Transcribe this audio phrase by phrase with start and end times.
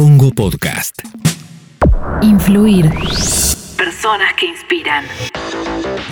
[0.00, 1.02] Congo Podcast.
[2.22, 2.90] Influir.
[3.76, 5.04] Personas que inspiran.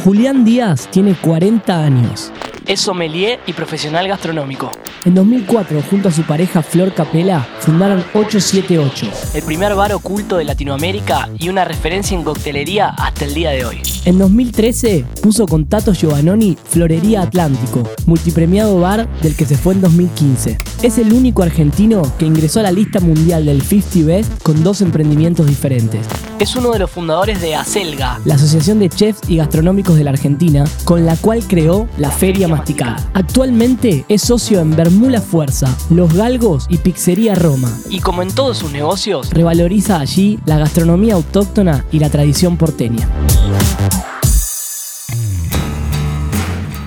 [0.04, 2.30] Julián Díaz tiene 40 años.
[2.66, 4.70] Es sommelier y profesional gastronómico.
[5.06, 10.44] En 2004, junto a su pareja Flor Capela, fundaron 878, El primer bar oculto de
[10.44, 13.80] Latinoamérica y una referencia en coctelería hasta el día de hoy.
[14.08, 19.82] En 2013 puso con Tato Giovannoni Florería Atlántico, multipremiado bar del que se fue en
[19.82, 20.56] 2015.
[20.80, 24.80] Es el único argentino que ingresó a la lista mundial del 50 Best con dos
[24.80, 26.06] emprendimientos diferentes.
[26.38, 30.10] Es uno de los fundadores de Acelga, La Asociación de Chefs y Gastronómicos de la
[30.10, 32.96] Argentina, con la cual creó la Feria Masticar.
[33.12, 37.70] Actualmente es socio en Bermula Fuerza, Los Galgos y Pizzería Roma.
[37.90, 43.06] y como en todos sus negocios, Revaloriza allí la gastronomía autóctona y la tradición porteña.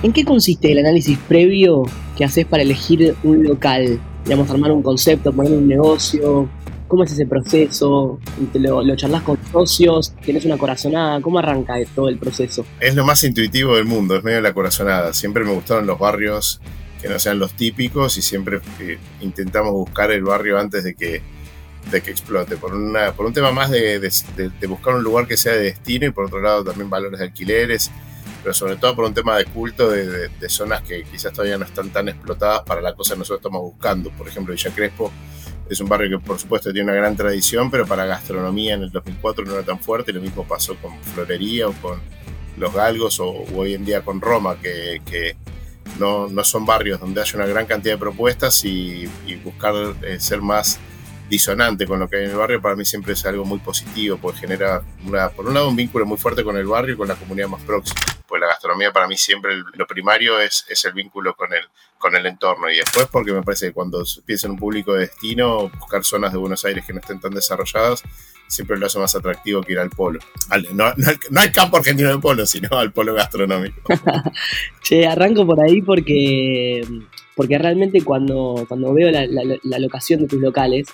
[0.02, 1.84] ¿En qué consiste el análisis previo
[2.16, 4.00] que haces para elegir un local?
[4.24, 6.48] Digamos, armar un concepto, poner un negocio.
[6.88, 8.18] ¿Cómo es ese proceso?
[8.52, 10.12] ¿Te lo, charlas con socios?
[10.24, 11.20] ¿Tienes una corazonada?
[11.20, 12.66] ¿Cómo arranca todo el proceso?
[12.80, 15.12] Es lo más intuitivo del mundo, es medio la corazonada.
[15.12, 16.60] Siempre me gustaron los barrios
[17.00, 21.22] que no sean los típicos y siempre eh, intentamos buscar el barrio antes de que,
[21.92, 22.56] de que explote.
[22.56, 24.00] Por, una, por un tema más de
[24.68, 27.92] buscar un lugar que sea de destino y por otro lado también valores de alquileres,
[28.42, 31.90] pero sobre todo por un tema de culto de, zonas que quizás todavía no están
[31.90, 34.10] tan explotadas para la cosa que nosotros estamos buscando.
[34.10, 35.12] Por ejemplo, Villa Crespo
[35.70, 38.90] es un barrio que por supuesto tiene una gran tradición, pero para gastronomía en el
[38.90, 42.00] 2004 no era tan fuerte y lo mismo pasó con Florería o con
[42.56, 45.36] Los Galgos o, hoy en día con Roma, que,
[45.98, 50.18] no, no son barrios donde haya una gran cantidad de propuestas y, y buscar eh,
[50.18, 50.80] ser más
[51.28, 54.18] disonante con lo que hay en el barrio para mí siempre es algo muy positivo
[54.20, 57.08] porque genera una, por un lado un vínculo muy fuerte con el barrio y con
[57.08, 58.00] la comunidad más próxima.
[58.26, 61.62] Pues la gastronomía para mí siempre lo primario es, es el vínculo con el,
[61.98, 62.70] con el entorno.
[62.70, 66.32] Y después porque me parece que cuando piensa en un público de destino buscar zonas
[66.32, 68.02] de Buenos Aires que no estén tan desarrolladas
[68.46, 70.20] siempre lo hace más atractivo que ir al polo.
[70.74, 73.80] No, no no al campo argentino del polo sino al polo gastronómico.
[74.82, 76.86] Che, arranco por ahí porque,
[77.34, 80.88] porque realmente cuando, cuando veo la locación de tus locales,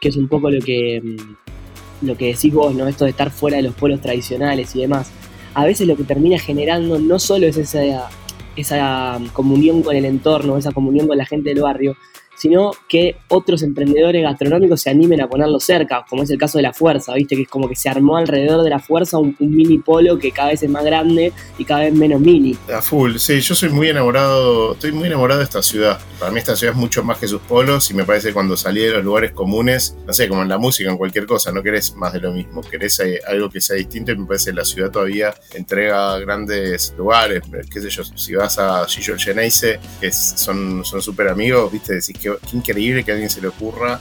[0.00, 2.88] que es un poco lo que, mm, lo que decís vos, ¿no?
[2.88, 5.10] Esto de estar fuera de los pueblos tradicionales y demás,
[5.54, 8.08] a veces lo que termina generando no solo es esa,
[8.56, 11.96] esa comunión con el entorno, esa comunión con la gente del barrio,
[12.40, 16.62] sino que otros emprendedores gastronómicos se animen a ponerlo cerca, como es el caso de
[16.62, 17.36] la Fuerza, ¿viste?
[17.36, 20.48] Que es como que se armó alrededor de la Fuerza un, mini polo que cada
[20.48, 22.56] vez es más grande y cada vez menos mini.
[22.74, 26.00] A full, sí, yo soy muy enamorado, estoy muy enamorado de esta ciudad.
[26.18, 28.56] Para mí esta ciudad es mucho más que sus polos y me parece que cuando
[28.56, 31.62] salí de los lugares comunes, no sé, como en la música, en cualquier cosa, no
[31.62, 34.56] querés más de lo mismo, querés eh, algo que sea distinto y me parece que
[34.56, 40.10] la ciudad todavía entrega grandes lugares, qué sé yo, si vas a Gillo Geneise, que
[40.10, 44.00] son son súper amigos, viste, decís que qué increíble que a alguien se le ocurra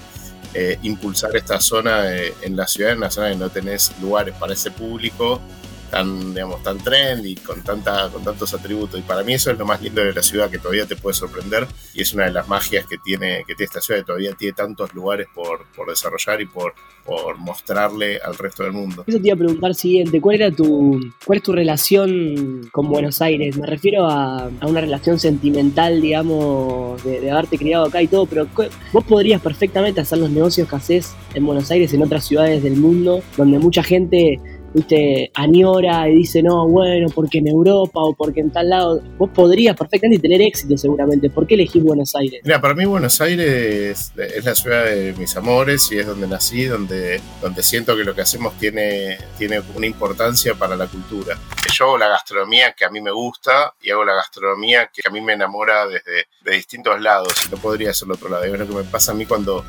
[0.53, 4.53] eh, impulsar esta zona en la ciudad, en una zona que no tenés lugares para
[4.53, 5.39] ese público
[5.89, 8.99] tan, digamos, tan trendy, con, tanta, con tantos atributos.
[8.99, 11.15] Y para mí eso es lo más lindo de la ciudad, que todavía te puede
[11.15, 11.67] sorprender.
[11.93, 14.53] Y es una de las magias que tiene, que tiene esta ciudad, que todavía tiene
[14.53, 16.73] tantos lugares por, por desarrollar y por,
[17.05, 19.03] por mostrarle al resto del mundo.
[19.07, 23.21] Eso te iba a preguntar siguiente, ¿cuál era tu, cuál es tu relación con Buenos
[23.21, 23.57] Aires?
[23.57, 28.47] Me refiero a, a una relación sentimental, digamos, de, haberte criado acá y todo, pero
[28.93, 32.75] vos podrías perfectamente hacer los negocios que haces en Buenos Aires, en otras ciudades del
[32.75, 34.39] mundo, donde mucha gente,
[34.73, 39.29] viste, añora y dice, no, bueno, porque en Europa o porque en tal lado, vos
[39.33, 41.29] podrías perfectamente tener éxito seguramente.
[41.29, 42.41] ¿Por qué elegís Buenos Aires?
[42.43, 46.65] Mira, para mí Buenos Aires es la ciudad de mis amores y es donde nací,
[46.65, 51.37] donde, donde siento que lo que hacemos tiene, tiene una importancia para la cultura.
[51.73, 55.11] Yo hago la gastronomía que a mí me gusta y hago la gastronomía que a
[55.11, 58.43] mí me enamora desde de distintos lados y no podría ser otro lado.
[58.43, 59.63] Es lo que me pasa a mí cuando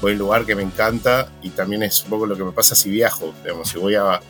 [0.00, 2.74] voy un lugar que me encanta y también es un poco lo que me pasa
[2.74, 3.34] si viajo.
[3.42, 4.20] Digamos, si voy a,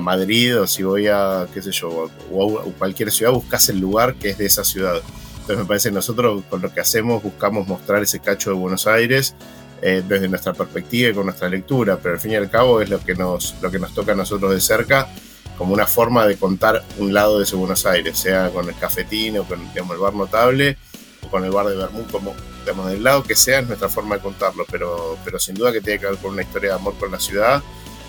[0.00, 4.30] Madrid o si voy a, qué sé yo, o cualquier ciudad, buscas el lugar que
[4.30, 5.00] es de esa ciudad.
[5.40, 8.86] Entonces me parece que nosotros con lo que hacemos buscamos mostrar ese cacho de Buenos
[8.86, 9.34] Aires
[9.82, 12.88] eh, desde nuestra perspectiva y con nuestra lectura, pero al fin y al cabo es
[12.88, 15.08] lo que nos, lo que nos toca a nosotros de cerca
[15.56, 19.38] como una forma de contar un lado de ese Buenos Aires, sea con el cafetín
[19.38, 20.76] o con el bar notable
[21.22, 24.16] o con el bar de Bermú, como digamos, del lado que sea es nuestra forma
[24.16, 26.94] de contarlo, pero, pero sin duda que tiene que ver con una historia de amor
[26.98, 27.62] con la ciudad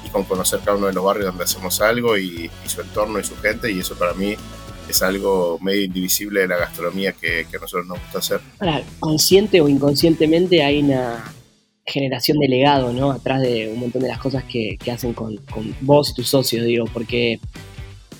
[0.06, 3.24] y con conocer cada uno de los barrios donde hacemos algo y, su entorno y
[3.24, 4.36] su gente, y eso para mí
[4.90, 8.42] es algo medio indivisible de la gastronomía que, que a nosotros nos gusta hacer.
[8.60, 11.34] Ahora, consciente o inconscientemente hay una
[11.86, 13.12] generación de legado, ¿no?
[13.12, 16.28] Atrás de un montón de las cosas que, que hacen con, con vos y tus
[16.28, 17.40] socios, digo, porque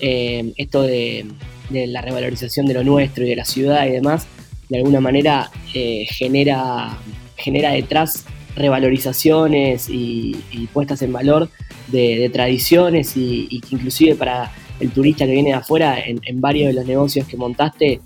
[0.00, 1.26] eh, esto de,
[1.70, 4.26] de la revalorización de lo nuestro y de la ciudad y demás,
[4.72, 6.96] de alguna manera eh, genera,
[7.36, 8.24] genera detrás
[8.56, 10.34] revalorizaciones y,
[10.72, 11.50] puestas en valor
[11.88, 16.72] de, tradiciones y, que inclusive para el turista que viene de afuera, en, varios de
[16.72, 18.00] los negocios que montaste,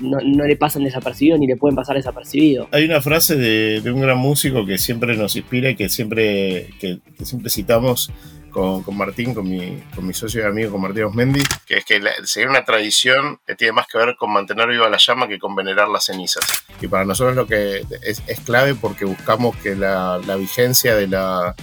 [0.00, 2.68] no, le pasan desapercibido ni le pueden pasar desapercibido.
[2.72, 7.00] Hay una frase de, un gran músico que siempre nos inspira y que siempre, que
[7.24, 8.12] siempre citamos
[8.50, 12.00] con, Martín, con mi, con mi socio y amigo, con Martín Osmendi, que es que
[12.24, 15.54] seguir una tradición que tiene más que ver con mantener viva la llama que con
[15.54, 16.44] venerar las cenizas.
[16.80, 21.54] Y para nosotros lo que es, clave porque buscamos que la, vigencia de la,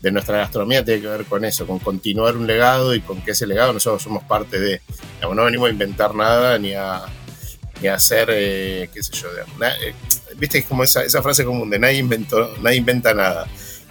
[0.00, 3.32] de nuestra gastronomía tiene que ver con eso, con continuar un legado y con que
[3.32, 4.80] ese legado nosotros somos parte de.
[5.22, 7.02] no venimos a inventar nada ni a,
[7.80, 9.94] ni a hacer, eh, qué sé yo, eh,
[10.36, 13.46] viste, es como esa, esa frase común de nadie, inventó, nadie inventa nada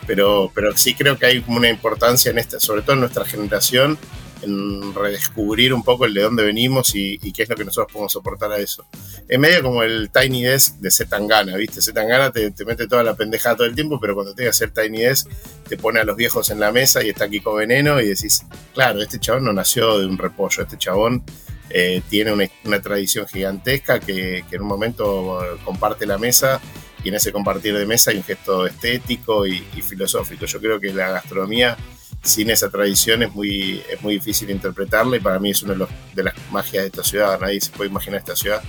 [0.05, 3.25] pero, pero sí creo que hay como una importancia en esta, sobre todo en nuestra
[3.25, 3.97] generación,
[4.44, 8.11] en redescubrir un poco el de dónde venimos y, qué es lo que nosotros podemos
[8.11, 8.85] soportar a eso.
[9.27, 11.81] Es medio como el Tiny Desk de Zetangana, ¿viste?
[11.81, 14.71] Zetangana te, te mete toda la pendejada todo el tiempo, pero cuando te que hacer
[14.71, 15.27] Tiny Desk,
[15.67, 19.01] te pone a los viejos en la mesa y está con veneno y decís, claro,
[19.01, 21.23] este chabón no nació de un repollo, este chabón
[21.69, 26.61] eh, tiene una, tradición gigantesca que, que en un momento comparte la mesa
[27.03, 30.45] y en ese compartir de mesa hay un gesto estético y, filosófico.
[30.45, 31.77] Yo creo que la gastronomía
[32.23, 35.85] sin esa tradición es muy, es muy difícil interpretarla y para mí es una de,
[36.15, 37.39] de las magias de esta ciudad.
[37.39, 38.63] Nadie se puede imaginar esta ciudad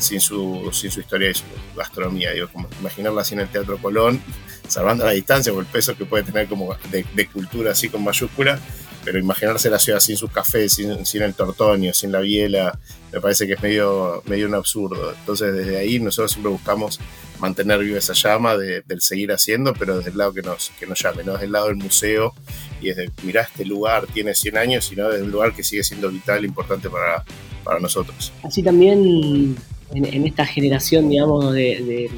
[0.00, 1.44] sin su, sin su historia y su
[1.76, 2.32] gastronomía.
[2.32, 2.48] Digo,
[2.80, 4.22] imaginarla sin el Teatro Colón,
[4.68, 8.02] salvando la distancia por el peso que puede tener como de, de cultura así con
[8.02, 8.58] mayúscula,
[9.04, 12.78] pero imaginarse la ciudad sin sus cafés, sin, sin, el tortonio, sin la biela,
[13.12, 15.14] me parece que es medio, medio un absurdo.
[15.18, 17.00] Entonces desde ahí nosotros siempre buscamos
[17.40, 20.86] mantener viva esa llama de, del seguir haciendo, pero desde el lado que nos, que
[20.86, 22.34] nos llame, no desde el lado del museo
[22.80, 26.10] y desde, mirá, este lugar tiene 100 años, sino desde un lugar que sigue siendo
[26.10, 27.24] vital, importante para,
[27.64, 28.32] para nosotros.
[28.42, 29.56] Así también
[29.94, 32.10] en, esta generación, digamos, de,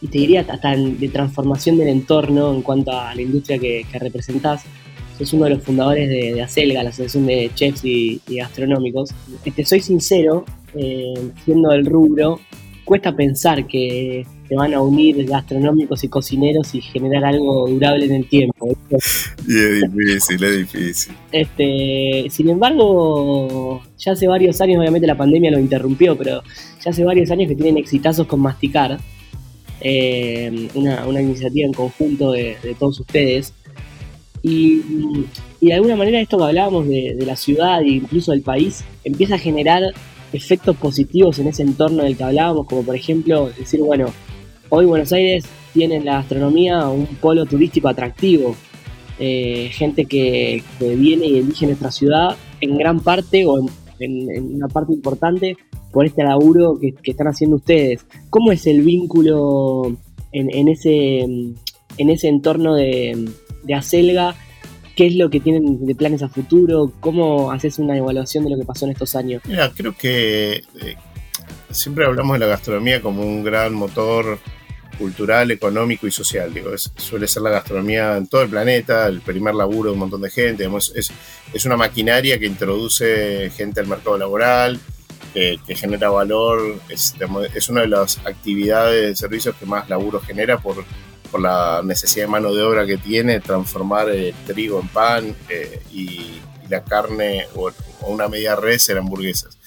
[0.00, 3.98] y te diría hasta de transformación del entorno en cuanto a la industria que, que
[3.98, 4.64] representás,
[5.20, 9.10] es uno de los fundadores de, ACELGA, la Asociación de Chefs y, Gastronómicos.
[9.54, 10.44] Te soy sincero,
[10.74, 12.40] eh, siendo del rubro,
[12.84, 18.12] cuesta pensar que se van a unir gastronómicos y cocineros y generar algo durable en
[18.16, 18.76] el tiempo.
[19.46, 21.14] Y es difícil, es difícil.
[21.32, 26.42] Este, sin embargo, ya hace varios años, obviamente la pandemia lo interrumpió, pero
[26.84, 28.98] ya hace varios años que tienen exitazos con Masticar,
[29.80, 33.54] eh, una, iniciativa en conjunto de todos ustedes,
[34.42, 34.82] y,
[35.60, 39.38] de alguna manera esto que hablábamos de, la ciudad e incluso del país empieza a
[39.38, 39.82] generar
[40.32, 44.12] efectos positivos en ese entorno del que hablábamos, como por ejemplo decir, bueno,
[44.70, 45.44] hoy Buenos Aires
[45.74, 48.56] tiene en la gastronomía un polo turístico atractivo,
[49.18, 53.58] eh, gente que, viene y elige nuestra ciudad en gran parte o
[53.98, 55.56] en, una parte importante
[55.92, 58.06] por este laburo que, están haciendo ustedes.
[58.30, 59.94] ¿Cómo es el vínculo
[60.32, 63.28] en, ese, en ese entorno de,
[63.64, 64.34] de Acelga,
[64.96, 68.58] qué es lo que tienen de planes a futuro, cómo haces una evaluación de lo
[68.58, 69.42] que pasó en estos años.
[69.46, 70.96] Mira, creo que eh,
[71.70, 74.38] siempre hablamos de la gastronomía como un gran motor
[75.00, 76.52] cultural, económico y social.
[76.52, 80.20] Digo, suele ser la gastronomía en todo el planeta, el primer laburo de un montón
[80.20, 80.68] de gente.
[80.94, 84.78] es, una maquinaria que introduce gente al mercado laboral,
[85.32, 86.80] que, genera valor.
[86.88, 87.14] Es,
[87.68, 90.84] una de las actividades de servicios que más laburo genera por
[91.30, 95.80] por la necesidad de mano de obra que tiene, transformar eh, trigo en pan eh,
[95.92, 97.70] y, la carne o,
[98.02, 99.58] una media res en hamburguesas.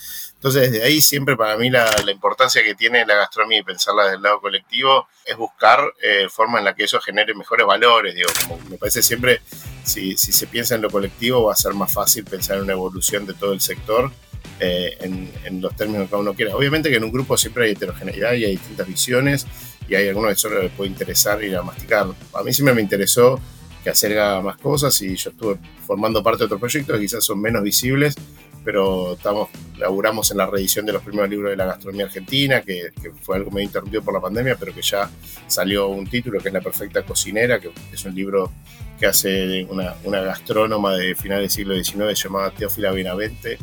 [0.43, 4.17] Entonces, desde ahí siempre para mí la, importancia que tiene la gastronomía y pensarla desde
[4.17, 8.13] el lado colectivo es buscar eh, formas en la que eso genere mejores valores.
[8.13, 9.39] Digo, como me parece siempre,
[9.85, 12.73] si, si, se piensa en lo colectivo, va a ser más fácil pensar en una
[12.73, 14.11] evolución de todo el sector
[14.59, 16.57] en, en, los términos que uno quiera.
[16.57, 19.47] Obviamente que en un grupo siempre hay heterogeneidad y hay distintas visiones
[19.87, 22.07] y hay algunos que solo les puede interesar ir a masticar.
[22.33, 23.39] A mí siempre me interesó
[23.81, 25.57] que hacer más cosas y yo estuve
[25.87, 28.15] formando parte de otros proyectos que quizás son menos visibles,
[28.63, 32.91] pero estamos, laburamos en la reedición de los primeros libros de la gastronomía argentina, que,
[33.21, 35.09] fue algo medio interrumpido por la pandemia, pero que ya
[35.47, 38.51] salió un título que es La Perfecta Cocinera, que es un libro
[38.99, 43.57] que hace una, una gastrónoma de finales del siglo XIX llamada Teófila Benavente,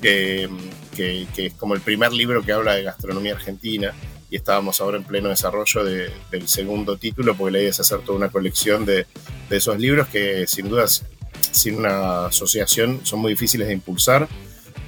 [0.00, 0.48] que,
[0.94, 3.92] que, es como el primer libro que habla de gastronomía argentina
[4.30, 8.18] y estábamos ahora en pleno desarrollo del segundo título, porque la idea es hacer toda
[8.18, 9.06] una colección de,
[9.48, 11.04] de, esos libros que sin dudas,
[11.52, 14.28] sin una asociación, son muy difíciles de impulsar,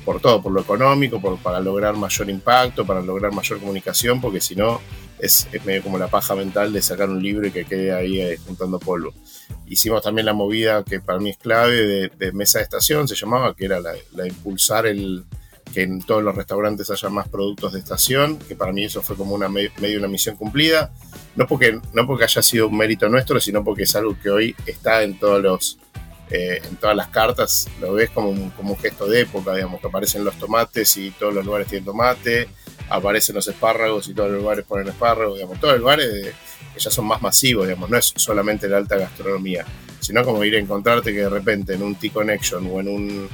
[0.04, 4.40] por todo, por lo económico, por, para lograr mayor impacto, para lograr mayor comunicación, porque
[4.40, 4.80] si no,
[5.18, 8.20] es, es, medio como la paja mental de sacar un libro y que quede ahí
[8.20, 9.12] eh, juntando polvo.
[9.66, 13.14] Hicimos también la movida que para mí es clave de, de mesa de estación, se
[13.14, 15.24] llamaba, que era la, la de impulsar el,
[15.72, 19.16] que en todos los restaurantes haya más productos de estación, que para mí eso fue
[19.16, 20.92] como una medio una misión cumplida,
[21.36, 24.56] no porque, no porque haya sido un mérito nuestro, sino porque es algo que hoy
[24.66, 25.78] está en todos los
[26.30, 29.80] eh, en todas las cartas, lo ves como un, como un gesto de época, digamos,
[29.80, 32.48] que aparecen los tomates y todos los lugares tienen tomate,
[32.88, 36.32] aparecen los espárragos y todos los lugares ponen espárragos, digamos, todos los lugares
[36.72, 39.64] que ya son más masivos, digamos, no es solamente la alta gastronomía,
[39.98, 43.28] sino como ir a encontrarte que de repente en un T-Connection o en un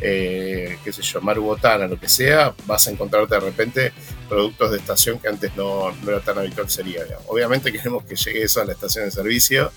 [0.00, 3.92] eh, qué sé yo, Maru Botana, lo que sea, vas a encontrarte de repente
[4.28, 7.02] productos de estación que antes no, no era tan habitual sería.
[7.26, 9.70] Obviamente queremos que llegue eso a la estación de servicio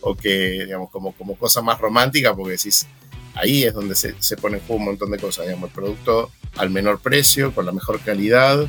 [0.00, 2.86] o que, digamos, como, como cosa más romántica, porque decís,
[3.34, 6.30] ahí es donde se, se pone en juego un montón de cosas, digamos, el producto
[6.56, 8.68] al menor precio, con la mejor calidad,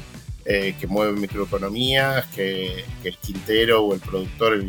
[0.52, 4.60] eh, que mueve microeconomías, que, el quintero o el productor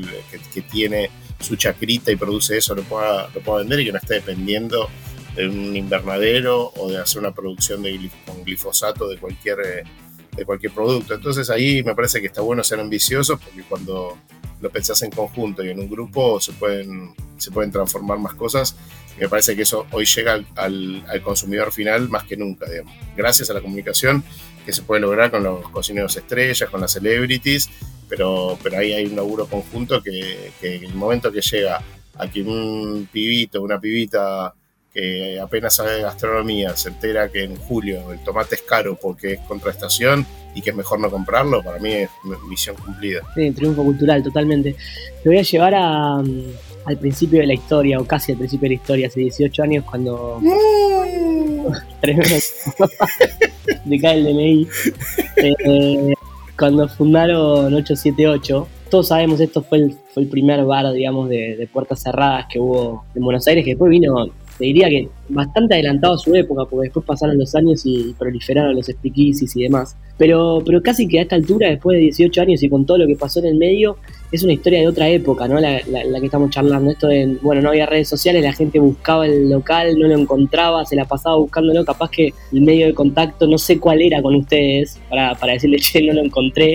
[0.52, 3.99] que, tiene su chacrita y produce eso lo pueda, lo pueda vender y que no
[3.99, 4.90] esté dependiendo
[5.35, 9.85] de un invernadero o de hacer una producción de con glifosato de cualquier, eh,
[10.41, 11.15] de cualquier producto.
[11.15, 14.17] Entonces ahí me parece que está bueno ser ambiciosos porque cuando
[14.61, 18.75] lo pensás en conjunto y en un grupo se pueden, se pueden transformar más cosas.
[19.19, 22.95] Me parece que eso hoy llega al, al, consumidor final más que nunca, digamos.
[23.15, 24.25] Gracias a la comunicación
[24.65, 27.69] que se puede lograr con los cocineros estrellas, con las celebrities,
[28.09, 31.83] pero, pero ahí hay un laburo conjunto que, que el momento que llega
[32.17, 34.55] a que un pibito, una pibita
[34.93, 39.35] que apenas sabe de gastronomía se entera que en julio el tomate es caro porque
[39.35, 42.11] es contraestación y que es mejor no comprarlo, para mí es
[42.49, 43.21] misión cumplida.
[43.35, 44.75] Sí, triunfo cultural, totalmente.
[45.23, 48.75] Te voy a llevar a, al principio de la historia, o casi al principio de
[48.75, 50.41] la historia, hace 18 años, cuando.
[52.01, 52.35] Tremendo.
[53.85, 54.69] Me cae el DNI.
[55.37, 56.15] Eh,
[56.59, 61.67] cuando fundaron 878, todos sabemos, esto fue el, fue el primer bar, digamos, de, de,
[61.67, 64.27] puertas cerradas que hubo en Buenos Aires, que después vino
[64.61, 68.76] te diría que bastante adelantado a su época, porque después pasaron los años y proliferaron
[68.76, 69.97] los speakeasies y demás.
[70.19, 73.07] Pero, pero casi que a esta altura, después de 18 años y con todo lo
[73.07, 73.97] que pasó en el medio,
[74.31, 75.59] es una historia de otra época, ¿no?
[75.59, 76.90] La, que estamos charlando.
[76.90, 80.85] Esto de, bueno, no había redes sociales, la gente buscaba el local, no lo encontraba,
[80.85, 84.35] se la pasaba buscándolo, capaz que el medio de contacto, no sé cuál era con
[84.35, 86.75] ustedes, para, para decirle, che, no lo encontré.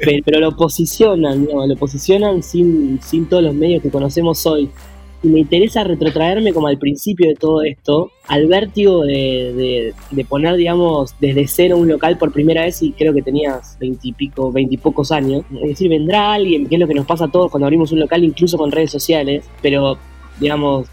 [0.24, 1.68] pero, lo posicionan, ¿no?
[1.68, 4.68] lo posicionan sin, sin todos los medios que conocemos hoy
[5.26, 9.94] me interesa retrotraerme como al principio de todo esto, al vértigo de,
[10.28, 15.12] poner, digamos, desde cero un local por primera vez y creo que tenías veintipico, veintipocos
[15.12, 15.44] años.
[15.62, 18.00] Es decir, vendrá alguien, que es lo que nos pasa a todos cuando abrimos un
[18.00, 19.98] local, incluso con redes sociales, pero,
[20.40, 20.88] digamos,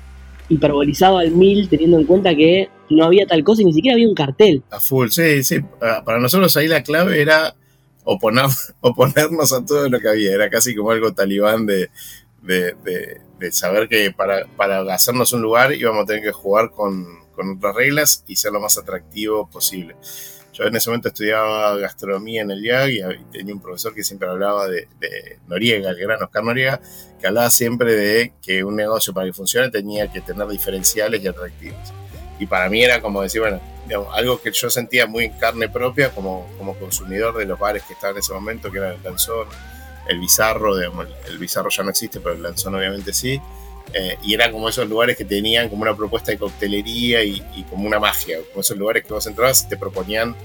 [0.50, 4.08] hiperbolizado al mil, teniendo en cuenta que no había tal cosa y ni siquiera había
[4.08, 4.63] un cartel.
[4.70, 5.58] A full, sí, sí.
[5.80, 7.56] Para nosotros ahí la clave era
[8.04, 8.46] oponer,
[8.82, 10.34] oponernos a todo lo que había.
[10.34, 11.90] Era casi como algo talibán de,
[12.44, 12.76] de,
[13.44, 17.58] de saber que para, para, hacernos un lugar íbamos a tener que jugar con, con,
[17.58, 19.98] otras reglas y ser lo más atractivo posible.
[20.54, 24.30] Yo en ese momento estudiaba gastronomía en el IAG y tenía un profesor que siempre
[24.30, 26.80] hablaba de, de, Noriega, el gran Oscar Noriega,
[27.20, 31.28] que hablaba siempre de que un negocio para que funcione tenía que tener diferenciales y
[31.28, 31.92] atractivos.
[32.40, 33.60] Y para mí era como decir, bueno,
[34.14, 37.94] algo que yo sentía muy en carne propia como, como consumidor de los bares que
[37.94, 39.48] estaban en ese momento, que era el Danzón,
[40.07, 43.39] el Bizarro, el Bizarro ya no existe, pero el Lanzón obviamente sí.
[43.93, 47.63] Eh, y eran como esos lugares que tenían como una propuesta de coctelería y, y,
[47.63, 50.36] como una magia, como esos lugares que vos entrabas y te proponían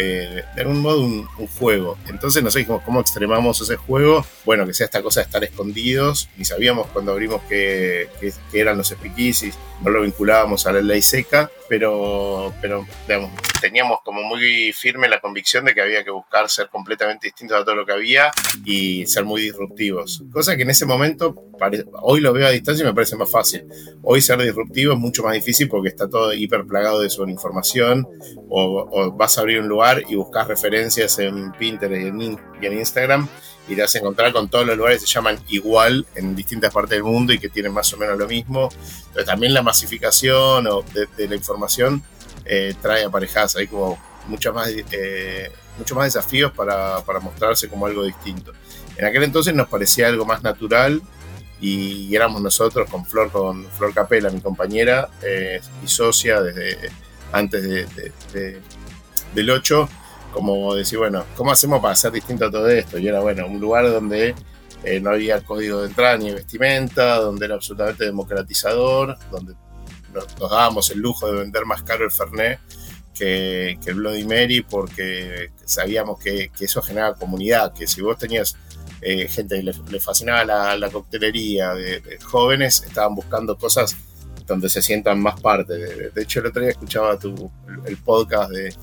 [0.00, 1.26] eh, de algún modo un,
[1.58, 1.98] juego.
[2.08, 4.24] Entonces no sé cómo extremamos ese juego.
[4.44, 6.28] Bueno, que sea esta cosa de estar escondidos.
[6.38, 8.08] Y sabíamos cuando abrimos que,
[8.52, 12.86] eran los speakeasies, no lo vinculábamos a la ley seca, pero, pero
[13.60, 17.64] teníamos como muy firme la convicción de que había que buscar ser completamente distintos a
[17.64, 18.30] todo lo que había
[18.64, 20.22] y ser muy disruptivos.
[20.32, 21.34] Cosa que en ese momento,
[22.00, 23.66] hoy lo veo a distancia y me parece más fácil.
[24.02, 28.06] Hoy ser disruptivo es mucho más difícil porque está todo hiper plagado de información
[28.48, 32.14] o, o vas a abrir un lugar y buscas referencias en Pinterest
[32.60, 33.28] y en, Instagram
[33.68, 36.90] y te vas encontrar con todos los lugares que se llaman igual en distintas partes
[36.90, 38.70] del mundo y que tienen más o menos lo mismo.
[39.12, 40.82] Pero también la masificación o
[41.16, 42.02] de, la información
[42.44, 47.86] eh, trae aparejadas ahí como mucho más, eh, mucho más desafíos para, para, mostrarse como
[47.86, 48.52] algo distinto.
[48.96, 51.02] En aquel entonces nos parecía algo más natural
[51.60, 56.90] y, éramos nosotros con Flor, con Flor Capela, mi compañera eh, y socia desde
[57.32, 58.60] antes de
[59.34, 59.88] del 8,
[60.32, 62.98] como decir, bueno, ¿cómo hacemos para hacer distinto a todo esto?
[62.98, 64.34] Y era, bueno, un lugar donde
[64.84, 69.54] eh, no había código de entrada ni vestimenta, donde era absolutamente democratizador, donde
[70.12, 72.60] nos, dábamos el lujo de vender más caro el Fernet
[73.18, 78.56] que, el Bloody Mary, porque sabíamos que, eso generaba comunidad, que si vos tenías
[79.00, 83.96] eh, gente que le, fascinaba la, coctelería, de, jóvenes, estaban buscando cosas
[84.46, 85.74] donde se sientan más parte.
[85.74, 87.50] De, de hecho, el otro día escuchaba tu,
[87.86, 88.74] el, podcast de,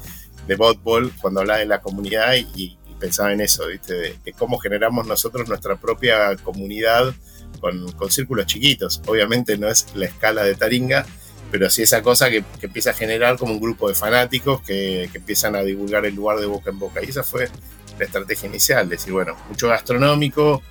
[0.47, 3.93] de Botball cuando hablaba de la comunidad y, y pensaba en eso, ¿viste?
[3.93, 7.13] De, cómo generamos nosotros nuestra propia comunidad
[7.59, 9.01] con, con, círculos chiquitos.
[9.07, 11.05] Obviamente no es la escala de Taringa,
[11.51, 15.09] pero sí esa cosa que, que empieza a generar como un grupo de fanáticos que,
[15.11, 17.01] que, empiezan a divulgar el lugar de boca en boca.
[17.03, 17.49] Y esa fue
[17.97, 20.61] la estrategia inicial, decir, bueno, mucho gastronómico,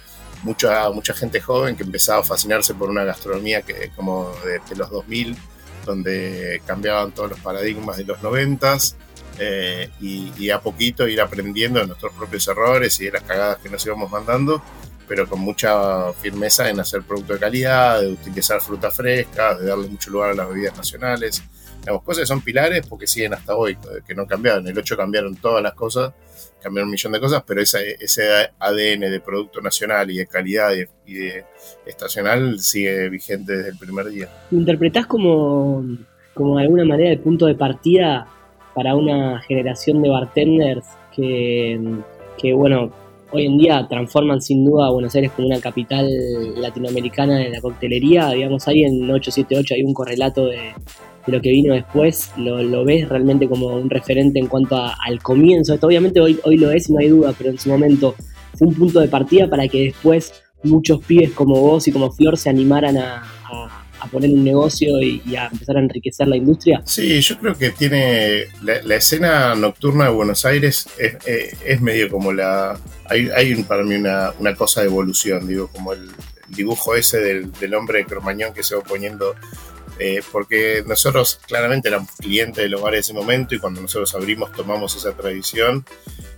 [0.43, 4.77] mucha, mucha gente joven que empezaba a fascinarse por una gastronomía que como de, de
[4.77, 5.37] los 2000,
[5.87, 8.77] donde cambiaban todos los paradigmas de los 90
[9.39, 13.59] eh, y, y, a poquito ir aprendiendo de nuestros propios errores y de las cagadas
[13.59, 14.63] que nos íbamos mandando,
[15.09, 19.89] pero con mucha firmeza en hacer producto de calidad, de utilizar frutas frescas, de darle
[19.89, 21.43] mucho lugar a las bebidas nacionales.
[21.81, 24.67] Digamos, cosas que son pilares porque siguen hasta hoy, que no cambiaron.
[24.67, 26.15] El 8 cambiaron todas las cosas,
[26.63, 30.73] cambiaron un millón de cosas, pero ese, ese ADN de producto nacional y de calidad
[30.73, 31.45] y de, y de
[31.85, 34.31] estacional sigue vigente desde el primer día.
[34.51, 35.85] ¿Lo interpretás como,
[36.33, 38.29] como de alguna manera el punto de partida
[38.75, 41.81] para una generación de bartenders que,
[42.39, 42.91] que, bueno,
[43.31, 46.09] hoy en día transforman sin duda a Buenos Aires como una capital
[46.61, 48.31] latinoamericana de la coctelería.
[48.31, 50.73] Digamos, ahí en 878 hay un correlato de,
[51.27, 52.33] lo que vino después.
[52.37, 55.75] Lo, lo, ves realmente como un referente en cuanto a, al comienzo.
[55.75, 58.15] Esto obviamente hoy, hoy lo es y no hay duda, pero en su momento
[58.57, 62.37] fue un punto de partida para que después muchos pibes como vos y como Flor
[62.39, 63.23] se animaran a
[64.05, 66.83] a poner un negocio y, a empezar a enriquecer la industria?
[66.85, 72.33] Sí, yo creo que tiene la, escena nocturna de Buenos Aires es, es medio como
[72.33, 72.79] la...
[73.07, 76.11] Hay, hay, para mí una, una, cosa de evolución, digo, como el,
[76.49, 79.35] dibujo ese del, del, hombre de Cromañón que se va poniendo...
[80.01, 84.13] Eh, porque nosotros claramente éramos clientes de los bares de ese momento y cuando nosotros
[84.17, 85.87] abrimos tomamos esa tradición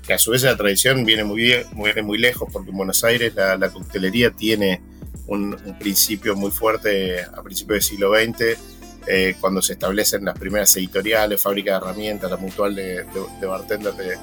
[0.06, 3.02] que a su vez la tradición viene muy, bien, viene muy lejos porque en Buenos
[3.02, 4.82] Aires la, la coctelería tiene
[5.26, 8.58] un, un, principio muy fuerte a principios del siglo XX,
[9.06, 13.46] eh, cuando se establecen las primeras editoriales, fábrica de herramientas, la mutual de, de, de
[13.46, 14.18] bartenders de,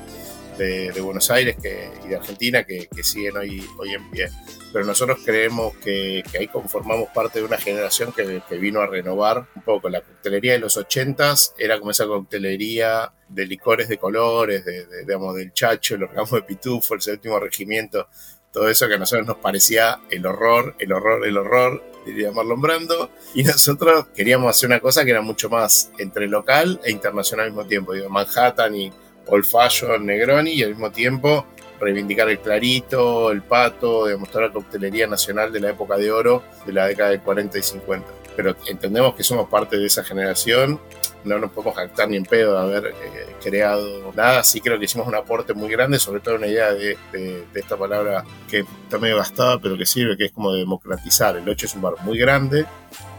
[0.57, 4.29] de, de, Buenos Aires que, y de Argentina que, que, siguen hoy, hoy en pie.
[4.73, 9.47] Pero nosotros creemos que, que ahí conformamos parte de una generación que, vino a renovar
[9.55, 9.87] un poco.
[9.87, 14.99] La coctelería de los 80s era como esa coctelería de licores de colores, de, de
[15.05, 18.07] digamos, del chacho, el orgamo de pitufo, el séptimo regimiento,
[18.53, 22.61] todo eso que a nosotros nos parecía el horror, el horror, el horror, diría Marlon
[22.61, 27.47] Brando, y nosotros queríamos hacer una cosa que era mucho más entre local e internacional
[27.47, 28.93] al mismo tiempo, digo, Manhattan y
[29.25, 31.47] Old Fashion, Negroni, y al mismo tiempo
[31.79, 36.73] reivindicar el clarito, el pato, demostrar la coctelería nacional de la época de oro de
[36.73, 38.07] la década de 40 y 50.
[38.35, 40.79] Pero entendemos que somos parte de esa generación
[41.23, 44.43] no nos podemos jactar ni en pedo de haber eh, creado nada.
[44.43, 47.59] Sí creo que hicimos un aporte muy grande, sobre todo una idea de, de, de,
[47.59, 51.37] esta palabra que está medio gastada, pero que sirve, que es como democratizar.
[51.37, 52.65] El 8 es un bar muy grande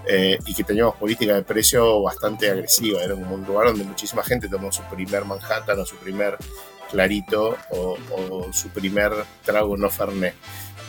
[0.06, 3.02] eh, y que teníamos política de precio bastante agresiva.
[3.02, 6.36] Era como un lugar donde muchísima gente tomó su primer Manhattan o su primer
[6.90, 9.12] clarito o, o su primer
[9.44, 10.34] trago no Fernet.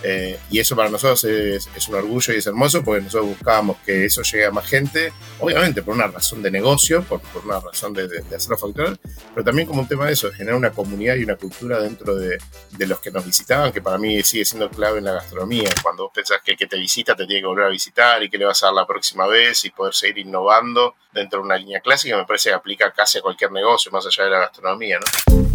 [0.07, 4.05] Eh, y eso para nosotros es, un orgullo y es hermoso porque nosotros buscábamos que
[4.05, 7.91] eso llegue a más gente, obviamente por una razón de negocio, por, por una razón
[7.91, 8.99] de, hacerlo facturar,
[9.33, 12.13] pero también como un tema de eso, de generar una comunidad y una cultura dentro
[12.13, 12.37] de,
[12.77, 15.71] de, los que nos visitaban, que para mí sigue siendo clave en la gastronomía.
[15.81, 18.29] Cuando vos pensás que el que te visita te tiene que volver a visitar y
[18.29, 21.57] que le vas a dar la próxima vez y poder seguir innovando dentro de una
[21.57, 24.99] línea clásica, me parece que aplica casi a cualquier negocio, más allá de la gastronomía.
[24.99, 25.47] ¿no?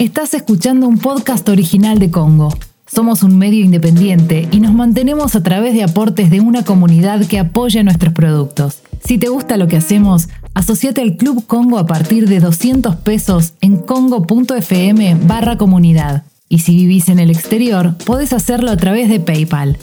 [0.00, 2.52] Estás escuchando un podcast original de Congo.
[2.94, 7.38] Somos un medio independiente y nos mantenemos a través de aportes de una comunidad que
[7.38, 8.82] apoya nuestros productos.
[9.02, 13.54] Si te gusta lo que hacemos, asociate al Club Congo a partir de 200 pesos
[13.62, 16.24] en congo.fm barra comunidad.
[16.50, 19.78] Y si vivís en el exterior, podés hacerlo a través de PayPal.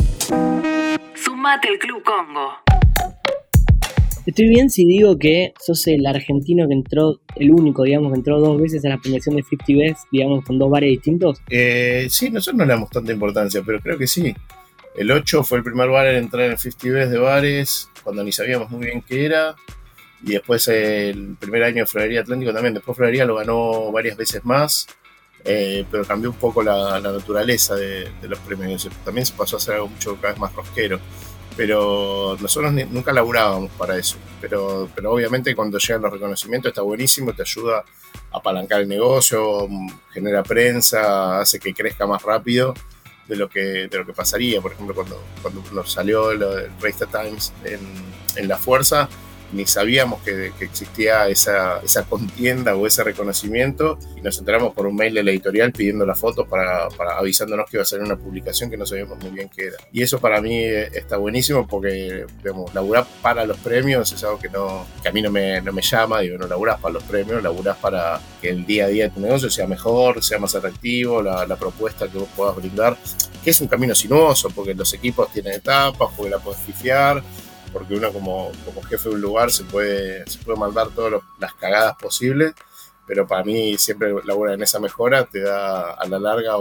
[1.16, 2.89] Sumate al Club Congo.
[4.30, 8.40] Estoy bien si digo que sos el argentino que entró, el único, digamos, que entró
[8.40, 11.42] dos veces a la premiación de 50 Best, digamos, con dos bares distintos.
[11.50, 14.36] Eh, sí, nosotros no le damos tanta importancia, pero creo que sí.
[14.96, 18.24] El 8 fue el primer bar en entrar en el 50 Best de bares, cuando
[18.24, 19.56] ni sabíamos muy bien qué era.
[20.24, 22.76] Y después el primer año de Florería Atlántico también.
[22.76, 24.86] Después Florería lo ganó varias veces más,
[25.44, 28.88] eh, pero cambió un poco la, naturaleza de, de, los premios.
[29.04, 31.00] También se pasó a hacer algo mucho cada vez más rosquero
[31.60, 34.16] pero nosotros ni, nunca laburábamos para eso.
[34.40, 37.84] Pero, pero obviamente cuando llegan los reconocimientos está buenísimo, te ayuda
[38.32, 39.68] a apalancar el negocio,
[40.14, 42.74] genera prensa, hace que crezca más rápido
[43.28, 44.62] de lo que, de lo que pasaría.
[44.62, 49.10] Por ejemplo, cuando, cuando nos salió lo del Race Times en, La Fuerza,
[49.52, 54.96] ni sabíamos que, existía esa, esa, contienda o ese reconocimiento y nos enteramos por un
[54.96, 58.16] mail de la editorial pidiendo las fotos para, para, avisándonos que iba a ser una
[58.16, 59.78] publicación que no sabíamos muy bien qué era.
[59.92, 64.50] Y eso para mí está buenísimo porque, digamos, laburar para los premios es algo que,
[64.50, 67.42] no, que a mí no me, no me llama, digo, no laburás para los premios,
[67.42, 71.22] laburás para que el día a día de tu negocio sea mejor, sea más atractivo,
[71.22, 72.98] la, la propuesta que vos puedas brindar,
[73.44, 77.24] que es un camino sinuoso porque los equipos tienen etapas, porque la puedes fifiar
[77.72, 81.54] porque uno como, como jefe de un lugar se puede, se puede mandar todas las
[81.54, 82.54] cagadas posibles,
[83.08, 86.58] pero para mí siempre laburar en esa mejora te da a la larga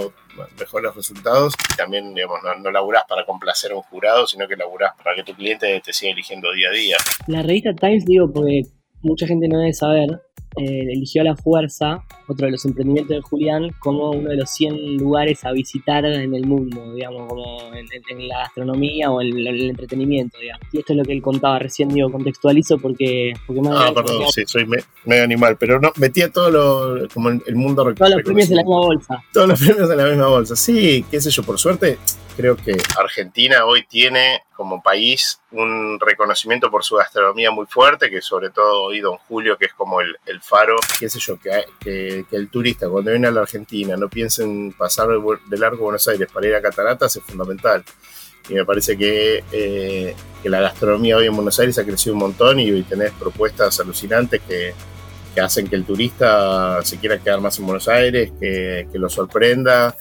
[0.58, 4.56] mejores resultados y también digamos, no, no laburás para complacer a un jurado, sino que
[4.56, 6.96] laburás para que tu cliente te siga eligiendo día a día.
[7.26, 8.62] La revista Times, digo, porque
[9.02, 10.22] mucha gente no debe saber,
[10.60, 14.50] eh, eligió a la fuerza, otro de los emprendimientos de Julián, como uno de los
[14.50, 19.70] 100 lugares a visitar en el mundo, digamos, como en, la gastronomía o en el,
[19.70, 20.66] entretenimiento, digamos.
[20.72, 23.32] Y esto es lo que él contaba recién, digo, contextualizo porque...
[23.46, 24.66] porque ah, perdón, sí, soy
[25.04, 27.94] medio animal, pero no, metía todo lo, como el, mundo...
[27.94, 29.24] Todos los premios en la misma bolsa.
[29.32, 31.98] Todos los premios en la misma bolsa, sí, qué sé yo, por suerte
[32.38, 38.22] creo que Argentina hoy tiene como país un reconocimiento por su gastronomía muy fuerte, que
[38.22, 42.48] sobre todo hoy Don Julio, que es como el, faro, qué sé yo, que, el
[42.48, 46.46] turista cuando viene a la Argentina no piense en pasar de largo Buenos Aires para
[46.46, 47.84] ir a Cataratas es fundamental.
[48.48, 52.20] Y me parece que, eh, que la gastronomía hoy en Buenos Aires ha crecido un
[52.20, 54.74] montón y hoy tenés propuestas alucinantes que,
[55.38, 59.08] que hacen que el turista se quiera quedar más en Buenos Aires, que, que lo
[59.08, 59.96] sorprenda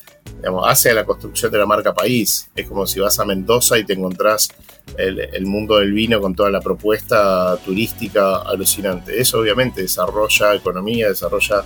[0.66, 2.50] hace a la construcción de la marca país.
[2.56, 4.50] Es como si vas a Mendoza y te encontrás
[4.98, 9.22] el, mundo del vino con toda la propuesta turística alucinante.
[9.22, 11.64] Eso obviamente desarrolla economía, desarrolla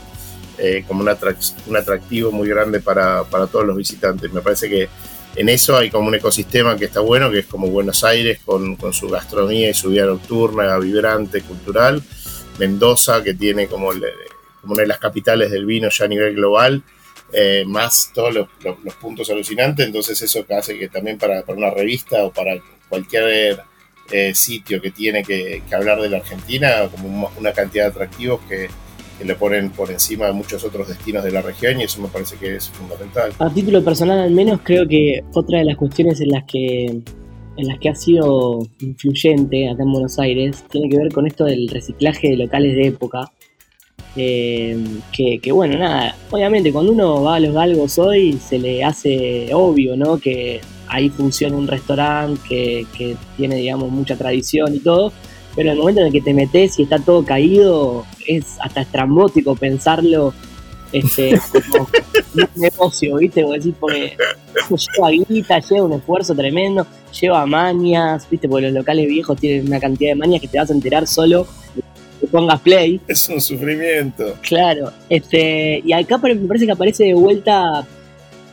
[0.57, 4.33] eh, como un, atractivo muy grande para, todos los visitantes.
[4.33, 4.89] Me parece que
[5.37, 8.77] en eso hay como un ecosistema que está bueno, que es como Buenos Aires con,
[8.91, 12.03] su gastronomía y su vida nocturna, vibrante, cultural.
[12.61, 16.83] Mendoza, que tiene como, como una de las capitales del vino ya a nivel global
[17.33, 18.47] eh, más todos los,
[18.99, 23.61] puntos alucinantes, entonces eso hace que también para, una revista o para cualquier
[24.11, 28.67] eh, sitio que tiene que, hablar de la Argentina, como una cantidad de atractivos que,
[29.17, 32.09] que le ponen por encima de muchos otros destinos de la región y eso me
[32.09, 33.31] parece que es fundamental.
[33.39, 37.01] A título personal al menos creo que otra de las cuestiones en las que
[37.61, 41.45] en las que ha sido influyente acá en Buenos Aires tiene que ver con esto
[41.45, 43.31] del reciclaje de locales de época
[44.15, 44.77] eh,
[45.13, 49.95] que, bueno, nada, obviamente cuando uno va a los galgos hoy se le hace obvio,
[49.95, 50.17] ¿no?
[50.17, 55.13] Que ahí funciona un restaurante que, que tiene, digamos, mucha tradición y todo,
[55.55, 58.81] pero en el momento en el que te metes y está todo caído, es hasta
[58.81, 60.33] estrambótico pensarlo
[60.91, 61.39] este,
[61.71, 61.87] como
[62.35, 63.45] un negocio, ¿viste?
[63.79, 64.17] Porque
[64.67, 68.47] porque lleva guita, lleva un esfuerzo tremendo, lleva mañas, ¿viste?
[68.47, 71.47] Porque los locales viejos tienen una cantidad de mañas que te vas a enterar solo
[72.27, 72.99] pongas play.
[73.07, 74.35] Es un sufrimiento.
[74.41, 74.91] Claro.
[75.09, 77.85] Este, y acá me parece que aparece de vuelta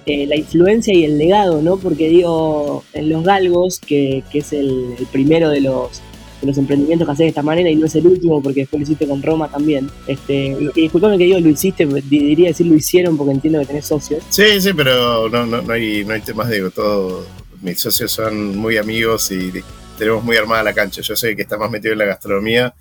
[0.07, 1.77] eh, la influencia y el legado, ¿no?
[1.77, 6.01] Porque digo, en Los Galgos, que, es el, primero de los,
[6.43, 8.85] los emprendimientos que haces de esta manera y no es el último porque después lo
[8.85, 9.91] hiciste con Roma también.
[10.07, 13.87] Este, y disculpame que digo lo hiciste, diría decir lo hicieron porque entiendo que tenés
[13.87, 14.23] socios.
[14.29, 17.27] Sí, sí, pero no, no, no, hay, no hay temas, digo, todos
[17.63, 19.53] mis socios son muy amigos y
[19.97, 21.03] tenemos muy armada la cancha.
[21.03, 22.75] Yo sé que está más metido en la gastronomía,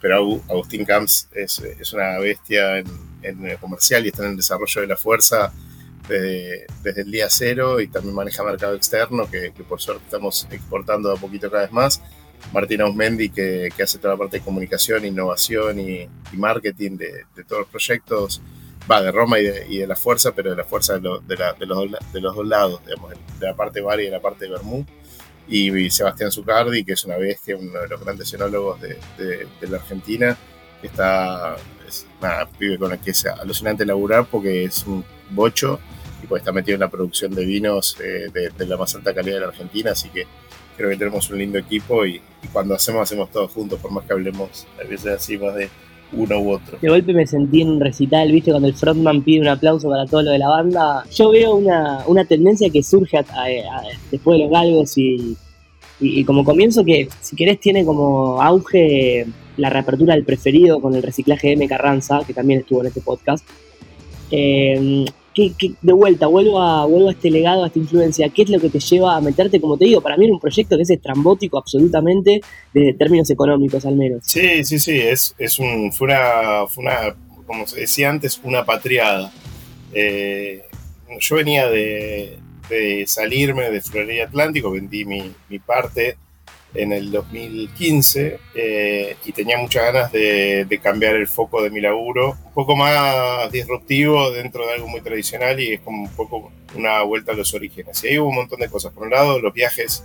[0.00, 0.16] pero
[0.48, 2.86] Agustín Camps es, una bestia en,
[3.22, 5.52] el comercial y está en el desarrollo de la fuerza
[6.08, 6.66] desde,
[7.00, 11.50] el día cero y también maneja mercado externo, que, por suerte estamos exportando a poquito
[11.50, 12.02] cada vez más.
[12.52, 17.68] Martín Ausmendi, que, hace toda la parte de comunicación, innovación y, marketing de, todos los
[17.68, 18.42] proyectos,
[18.90, 22.80] va de Roma y de, la fuerza, pero de la fuerza de, los, dos lados,
[22.84, 24.84] de la parte bar y de la parte de Bermú.
[25.46, 30.36] Y Sebastián Zucardi, que es una bestia, uno de los grandes enólogos de, la Argentina,
[30.80, 32.06] que está, es,
[32.58, 35.80] vive con el que es alucinante laburar porque es un bocho
[36.22, 39.36] y pues está metido en la producción de vinos eh, de, la más alta calidad
[39.36, 40.26] de la Argentina, así que
[40.76, 44.12] creo que tenemos un lindo equipo y, cuando hacemos, hacemos todos juntos, por más que
[44.12, 45.68] hablemos a veces así más de
[46.16, 46.78] uno u otro.
[46.80, 50.06] De golpe me sentí en un recital, viste, cuando el frontman pide un aplauso para
[50.06, 51.04] todo lo de la banda.
[51.12, 53.18] Yo veo una, una tendencia que surge
[54.10, 55.36] después de los galgos y,
[56.00, 61.02] y, como comienzo que, si querés, tiene como auge la reapertura del preferido con el
[61.02, 61.68] reciclaje de M.
[61.68, 63.46] Carranza, que también estuvo en este podcast.
[64.30, 68.28] Eh, que, de vuelta, vuelvo a, este legado, a esta influencia.
[68.28, 69.60] ¿Qué es lo que te lleva a meterte?
[69.60, 72.40] Como te digo, para mí era un proyecto que es estrambótico absolutamente,
[72.72, 74.22] de términos económicos al menos.
[74.24, 74.98] Sí, sí, sí.
[74.98, 77.16] Es, es un, fue, una, fue una,
[77.46, 79.32] como decía antes, una patriada.
[79.92, 80.62] Eh,
[81.20, 86.16] yo venía de, de salirme de Florida Atlántico, vendí mi, mi parte
[86.74, 92.36] en el 2015 eh, y tenía muchas ganas de, cambiar el foco de mi laburo,
[92.44, 97.02] un poco más disruptivo dentro de algo muy tradicional y es como un poco una
[97.02, 98.02] vuelta a los orígenes.
[98.02, 98.92] Y ahí hubo un montón de cosas.
[98.92, 100.04] Por un lado, los viajes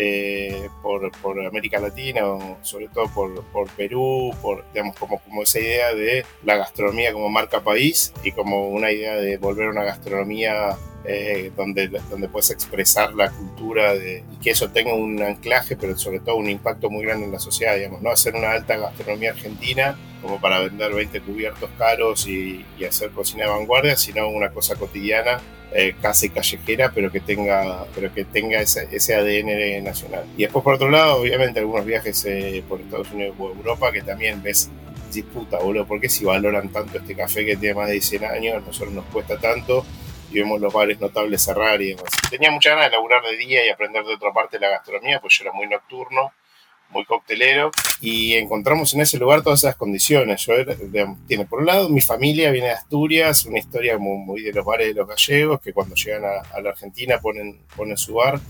[0.00, 5.42] eh, por, por, América Latina, o sobre todo por, por, Perú, por, digamos, como, como
[5.42, 9.70] esa idea de la gastronomía como marca país y como una idea de volver a
[9.70, 15.20] una gastronomía eh, donde, donde puedes expresar la cultura de, y que eso tenga un
[15.20, 18.52] anclaje, pero sobre todo un impacto muy grande en la sociedad, digamos, no hacer una
[18.52, 23.96] alta gastronomía argentina como para vender 20 cubiertos caros y, y hacer cocina de vanguardia,
[23.96, 29.14] sino una cosa cotidiana eh, casi callejera, pero que tenga, pero que tenga ese, ese,
[29.14, 30.24] ADN nacional.
[30.36, 34.00] Y después, por otro lado, obviamente, algunos viajes eh, por Estados Unidos o Europa que
[34.00, 34.70] también ves
[35.12, 38.66] disputa, boludo, ¿por qué si valoran tanto este café que tiene más de 100 años,
[38.66, 39.84] nosotros nos cuesta tanto?
[40.30, 42.12] y vemos los bares notables cerrar y demás.
[42.28, 45.20] Tenía mucha ganas de laburar de día y aprender de otra parte de la gastronomía,
[45.20, 46.32] pues yo era muy nocturno,
[46.90, 47.70] muy coctelero,
[48.00, 50.44] y encontramos en ese lugar todas esas condiciones.
[50.46, 50.54] Yo
[51.26, 54.88] tiene por un lado, mi familia viene de Asturias, una historia muy, de los bares
[54.88, 58.40] de los gallegos, que cuando llegan a, la Argentina ponen, ponen su bar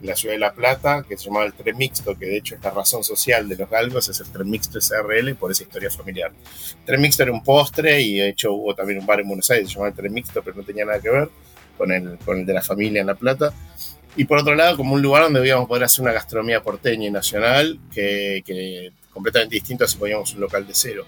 [0.00, 2.54] en la ciudad de La Plata, que se llamaba el Tren Mixto, que de hecho
[2.54, 5.90] es la razón social de los galgos, es el Tren Mixto SRL por esa historia
[5.90, 6.32] familiar.
[6.80, 9.50] El Tren Mixto era un postre y de hecho hubo también un bar en Buenos
[9.50, 11.30] Aires, se llamaba el Tren Mixto, pero no tenía nada que ver
[11.78, 13.52] con el, con el de la familia en La Plata.
[14.16, 17.08] Y por otro lado, como un lugar donde íbamos a poder hacer una gastronomía porteña
[17.08, 21.04] y nacional, que, que completamente distinto si poníamos un local de cero.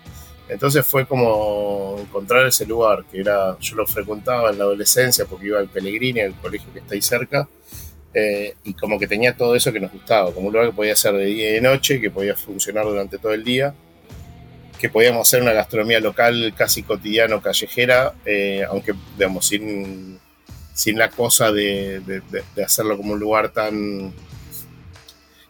[0.48, 5.46] Entonces fue como encontrar ese lugar, que era, yo lo frecuentaba en la adolescencia porque
[5.46, 7.48] iba al Pellegrini, al colegio que está ahí cerca,
[8.14, 10.96] eh, y como que tenía todo eso que nos gustaba, como un lugar que podía
[10.96, 13.74] ser de día y de noche, que podía funcionar durante todo el día,
[14.80, 20.18] que podíamos hacer una gastronomía local casi cotidiano, callejera, eh, aunque digamos sin,
[20.78, 22.22] sin la cosa de,
[22.64, 24.14] hacerlo como un lugar tan,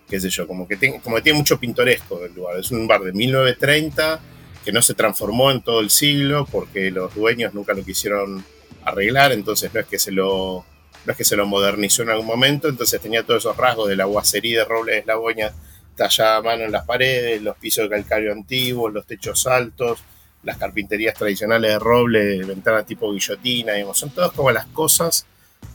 [0.08, 2.56] qué sé yo, como que, como que tiene mucho pintoresco el lugar.
[2.56, 4.20] Es un bar de 1930
[4.64, 8.42] que no se transformó en todo el siglo porque los dueños nunca lo quisieron
[8.86, 10.64] arreglar, entonces no es que se lo
[11.04, 13.96] no es que se lo modernizó en algún momento, entonces tenía todos esos rasgos de
[13.96, 15.52] la guacería de roble de eslaboña
[15.94, 19.98] tallada a mano en las paredes, los pisos de calcario antiguos, los techos altos,
[20.42, 25.27] las carpinterías tradicionales de roble, ventanas tipo guillotina, digamos, son todas como las cosas,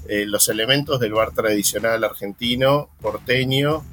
[0.07, 3.83] eh, los elementos del bar tradicional argentino, porteño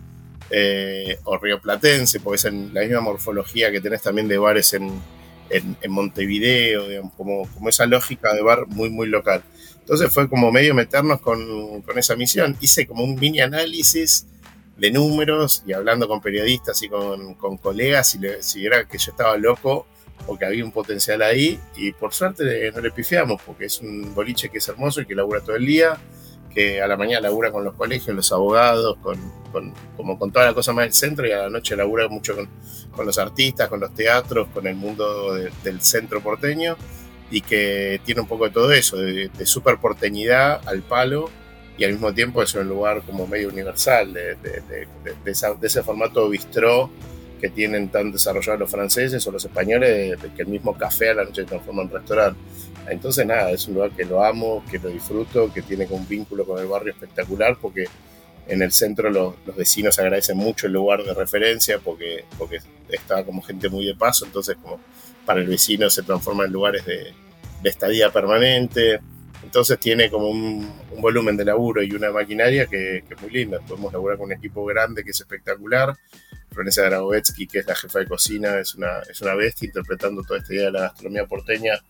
[0.50, 5.00] eh, o rioplatense, porque es la misma morfología que tenés también de bares en,
[5.50, 9.42] en, Montevideo, como, como esa lógica de bar muy, muy local.
[9.78, 12.56] Entonces fue como medio meternos con, con, esa misión.
[12.60, 14.26] Hice como un mini análisis
[14.76, 19.36] de números y hablando con periodistas y con, colegas, y si era que yo estaba
[19.36, 19.86] loco
[20.26, 24.48] porque había un potencial ahí y por suerte no le pifiamos porque es un boliche
[24.48, 25.96] que es hermoso y que labura todo el día,
[26.52, 29.18] que a la mañana labura con los colegios, los abogados, con,
[29.96, 32.34] como con toda la cosa más del centro y a la noche labura mucho
[32.94, 36.76] con, los artistas, con los teatros, con el mundo del centro porteño
[37.30, 41.30] y que tiene un poco de todo eso, de, de super porteñidad al palo
[41.78, 44.36] y al mismo tiempo es un lugar como medio universal, de
[45.62, 46.90] ese formato bistró
[47.40, 51.14] que tienen tan desarrollados los franceses o los españoles, de, que el mismo café a
[51.14, 52.40] la noche se transforma en restaurante.
[52.88, 56.44] Entonces, nada, es un lugar que lo amo, que lo disfruto, que tiene un vínculo
[56.44, 57.86] con el barrio espectacular, porque
[58.46, 63.24] en el centro los, los, vecinos agradecen mucho el lugar de referencia, porque, porque está
[63.24, 64.80] como gente muy de paso, entonces como
[65.24, 67.12] para el vecino se transforma en lugares de,
[67.62, 69.00] de estadía permanente.
[69.42, 73.58] Entonces tiene como un, volumen de laburo y una maquinaria que, es muy linda.
[73.66, 75.96] Podemos laburar con un equipo grande que es espectacular
[76.50, 80.40] Florencia Grabowetsky, que es la jefa de cocina, es una, es una bestia interpretando toda
[80.40, 81.80] esta idea de la gastronomía porteña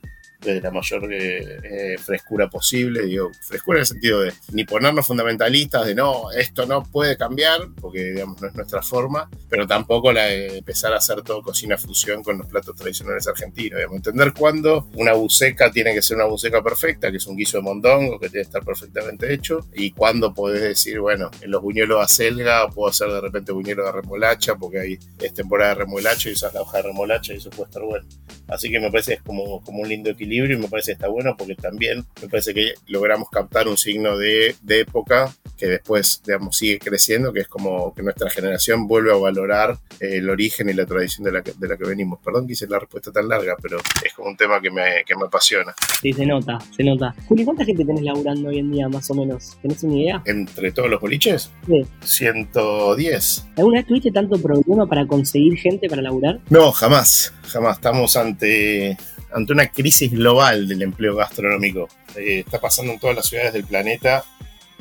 [0.40, 5.06] desde la mayor eh, eh, frescura posible, digo, frescura en el sentido de ni ponernos
[5.06, 10.12] fundamentalistas de no, esto no puede cambiar, porque digamos no es nuestra forma, pero tampoco
[10.12, 14.32] la de empezar a hacer todo cocina fusión con los platos tradicionales argentinos, digamos, entender
[14.32, 18.18] cuándo una buceca tiene que ser una buceca perfecta, que es un guiso de mondongo
[18.18, 22.08] que tiene que estar perfectamente hecho, y cuándo podés decir, bueno, en los buñuelos a
[22.08, 26.32] selga puedo hacer de repente buñuelos de remolacha, porque hay, es temporada de remolacha y
[26.32, 28.06] usas la hoja de remolacha y eso puede estar bueno.
[28.48, 30.94] Así que me parece que es como, como un lindo equilibrio y me parece que
[30.94, 35.66] está bueno porque también me parece que logramos captar un signo de, de época que
[35.66, 40.70] después, digamos, sigue creciendo, que es como que nuestra generación vuelve a valorar el origen
[40.70, 42.18] y la tradición de la que, de la que venimos.
[42.24, 45.14] Perdón que hice la respuesta tan larga, pero es como un tema que me, que
[45.14, 45.74] me apasiona.
[46.00, 47.14] Sí, se nota, se nota.
[47.28, 49.58] Juli, ¿cuánta gente tenés laburando hoy en día, más o menos?
[49.60, 50.22] ¿Tenés una idea?
[50.24, 51.50] ¿Entre todos los boliches?
[51.66, 51.86] Sí.
[52.04, 53.46] 110.
[53.58, 56.40] ¿Alguna vez tuviste tanto problema para conseguir gente para laburar?
[56.48, 57.34] No, jamás.
[57.42, 57.76] Jamás.
[57.76, 58.96] Estamos ante
[59.32, 61.88] ante una crisis global del empleo gastronómico.
[62.16, 64.24] Eh, está pasando en todas las ciudades del planeta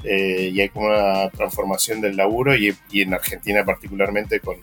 [0.03, 4.57] eh, y hay como una transformación del laburo y, y en Argentina particularmente con,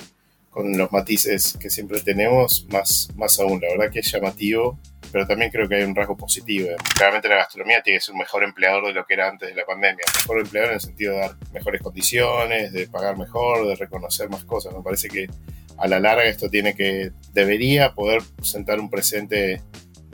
[0.51, 3.61] con, los matices que siempre tenemos, más, más aún.
[3.61, 4.79] La verdad que es llamativo,
[5.13, 6.69] pero también creo que hay un rasgo positivo.
[6.97, 9.55] Claramente la gastronomía tiene que ser un mejor empleador de lo que era antes de
[9.55, 10.05] la pandemia.
[10.23, 14.45] Mejor empleador en el sentido de dar mejores condiciones, de pagar mejor, de reconocer más
[14.45, 14.75] cosas.
[14.75, 15.29] Me parece que
[15.79, 19.61] a la larga esto tiene que, debería poder sentar un presente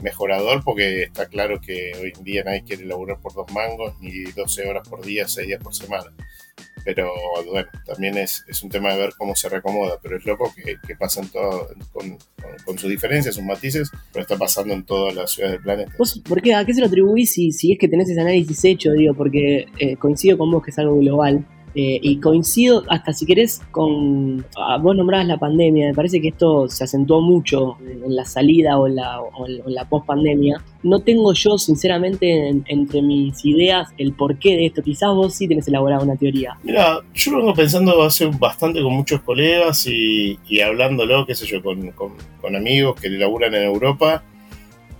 [0.01, 4.23] mejorador porque está claro que hoy en día nadie quiere laburar por dos mangos ni
[4.23, 6.11] 12 horas por día, 6 días por semana.
[6.85, 7.09] Pero
[7.49, 10.75] bueno, también es, es un tema de ver cómo se reacomoda, pero es loco que,
[10.85, 12.17] que pasa todo, con,
[12.65, 15.93] con, sus diferencias, sus matices, pero está pasando en todas las ciudades del planeta.
[16.27, 16.53] ¿Por qué?
[16.53, 18.91] ¿A qué se lo atribuís si, si es que tenés ese análisis hecho?
[18.91, 21.45] Digo, porque eh, coincido con vos que es algo global,
[21.75, 26.29] eh, y coincido hasta si querés con, ah, vos nombrabas la pandemia, me parece que
[26.29, 30.63] esto se acentuó mucho en la salida o en la, o la post-pandemia.
[30.83, 35.67] No tengo yo sinceramente entre mis ideas el porqué de esto, quizás vos sí tenés
[35.67, 36.57] elaborado una teoría.
[36.63, 41.45] Mira, yo lo vengo pensando hace bastante con muchos colegas y, y hablándolo, qué sé
[41.45, 44.23] yo, con, con, con amigos que laburan en Europa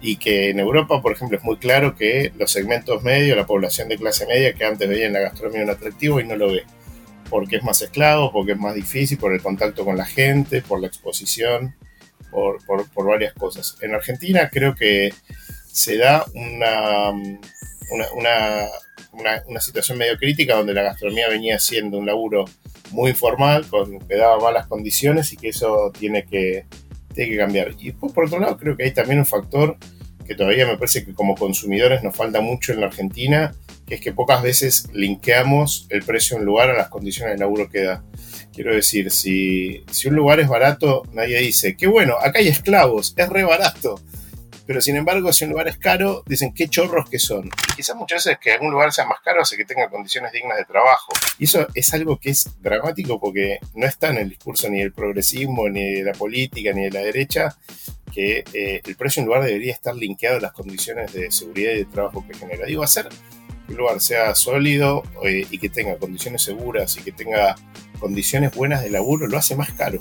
[0.04, 3.88] y que en Europa, por ejemplo, es muy claro que los segmentos medios, la población
[3.88, 6.66] de clase media que antes veía en la gastronomía un atractivo y no lo ve,
[7.30, 10.82] porque es más esclavo, porque es más difícil, por el contacto con la gente, por
[10.82, 11.74] la exposición,
[12.32, 13.78] por, por, varias cosas.
[13.80, 15.13] En Argentina creo que
[15.72, 17.12] se da una,
[18.13, 18.68] una,
[19.48, 22.44] una, situación medio crítica donde la gastronomía venía siendo un laburo
[22.92, 23.66] muy informal,
[24.10, 26.66] que daba malas condiciones y que eso tiene que,
[27.13, 27.73] tiene que cambiar.
[27.80, 29.78] Y después, por otro lado, creo que hay también un factor
[30.26, 33.54] que todavía me parece que como consumidores nos falta mucho en la Argentina,
[33.86, 37.39] que es que pocas veces linkeamos el precio de un lugar a las condiciones de
[37.39, 38.04] laburo que da.
[38.54, 43.13] Quiero decir, si, si un lugar es barato, nadie dice, qué bueno, acá hay esclavos,
[43.17, 43.99] es re barato.
[44.65, 47.47] Pero sin embargo, si un lugar es caro, dicen qué chorros que son.
[47.47, 50.58] Y quizás muchas veces que algún lugar sea más caro hace que tenga condiciones dignas
[50.58, 51.12] de trabajo.
[51.38, 54.93] Y eso es algo que es dramático porque no está en el discurso ni del
[54.93, 57.58] progresismo, ni de la política, ni de la derecha,
[58.13, 61.73] que eh, el precio de un lugar debería estar linkeado a las condiciones de seguridad
[61.73, 62.65] y de trabajo que genera.
[62.65, 63.10] Digo, hacer
[63.67, 67.56] que un lugar sea sólido eh, y que tenga condiciones seguras y que tenga
[67.99, 69.99] condiciones buenas de laburo lo hace más caro.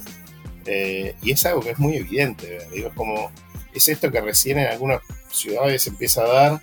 [0.67, 2.61] Eh, y es algo que es muy evidente.
[2.73, 3.33] Digo, es como
[3.75, 6.61] es esto que recién en algunas ciudades empieza a dar,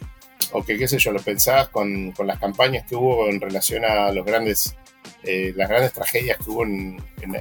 [0.52, 3.86] o que qué sé yo, lo pensabas con, con las campañas que hubo en relación
[3.86, 4.76] a los grandes,
[5.24, 6.98] eh, las grandes tragedias que hubo en,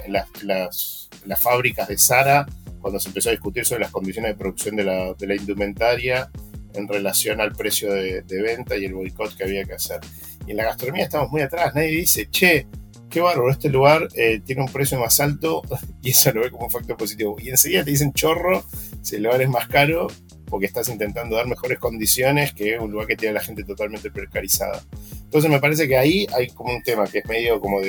[0.08, 2.46] las, las, las, fábricas de Sara,
[2.80, 6.30] cuando se empezó a discutir sobre las condiciones de producción de la, de la indumentaria
[6.74, 10.00] en relación al precio de, de venta y el boicot que había que hacer.
[10.46, 12.66] Y en la gastronomía estamos muy atrás, nadie dice, che,
[13.10, 15.62] qué bárbaro, este lugar eh, tiene un precio más alto
[16.02, 17.36] y eso lo ve como un factor positivo.
[17.40, 18.64] Y enseguida te dicen chorro
[19.02, 20.08] si el lugar es más caro
[20.46, 24.10] porque estás intentando dar mejores condiciones que un lugar que tiene a la gente totalmente
[24.10, 24.82] precarizada.
[25.22, 27.80] Entonces me parece que ahí hay como un tema que es medio como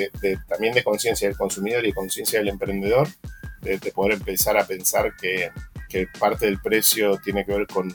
[0.46, 3.08] también de conciencia del consumidor y conciencia del emprendedor,
[3.62, 5.50] de, poder empezar a pensar que,
[5.88, 7.94] que parte del precio tiene que ver con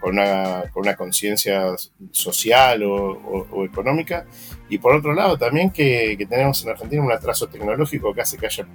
[0.00, 1.76] con una, con una conciencia
[2.10, 4.26] social o, económica.
[4.68, 8.38] Y por otro lado, también que, que, tenemos en Argentina un atraso tecnológico que hace
[8.38, 8.66] que haya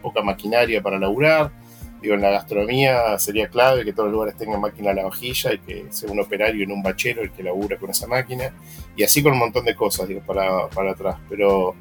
[0.00, 1.52] poca maquinaria para laburar.
[2.00, 5.52] Digo, en la gastronomía sería clave que todos los lugares tengan máquina a la vajilla
[5.52, 8.52] y que sea un operario en un bachero el que labura con esa máquina.
[8.96, 11.16] Y así con un montón de cosas, digo, para, para atrás.
[11.28, 11.76] Pero,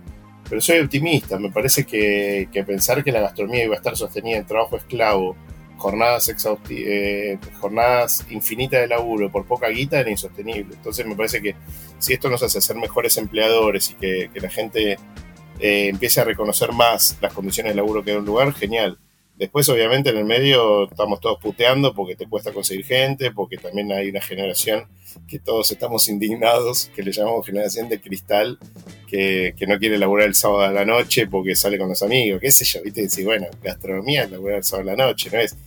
[0.47, 1.39] pero soy optimista.
[1.39, 5.36] Me parece que, que pensar que la gastronomía iba a estar sostenida en trabajo esclavo
[5.81, 6.31] jornadas
[6.69, 10.75] eh, jornadas infinitas de laburo por poca guita era insostenible.
[10.75, 11.55] Entonces me parece que
[11.97, 14.97] si esto nos hace ser mejores empleadores y que, la gente
[15.59, 18.99] eh, empiece a reconocer más las condiciones de laburo que da un lugar, genial.
[19.41, 23.91] Después, obviamente, en el medio estamos todos puteando porque te cuesta conseguir gente, porque también
[23.91, 24.86] hay una generación
[25.27, 28.60] que todos estamos indignados, que le llamamos generación de cristal,
[29.08, 32.51] que, no quiere laburar el sábado a la noche porque sale con los amigos, qué
[32.51, 33.01] sé yo, ¿viste?
[33.01, 35.58] Decir, bueno, gastronomía es laburar el sábado a la noche, no es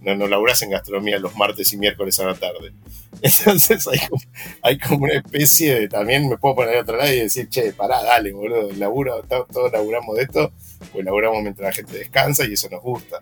[0.00, 2.72] no, no laburás en gastronomía los martes y miércoles a la tarde.
[3.22, 4.22] Entonces hay como,
[4.62, 7.72] hay como una especie de, también me puedo poner a otro lado y decir, che,
[7.74, 10.52] pará, dale, boludo, laburo, todos laburamos de esto,
[10.92, 13.20] pues laburamos mientras la gente descansa y eso nos gusta.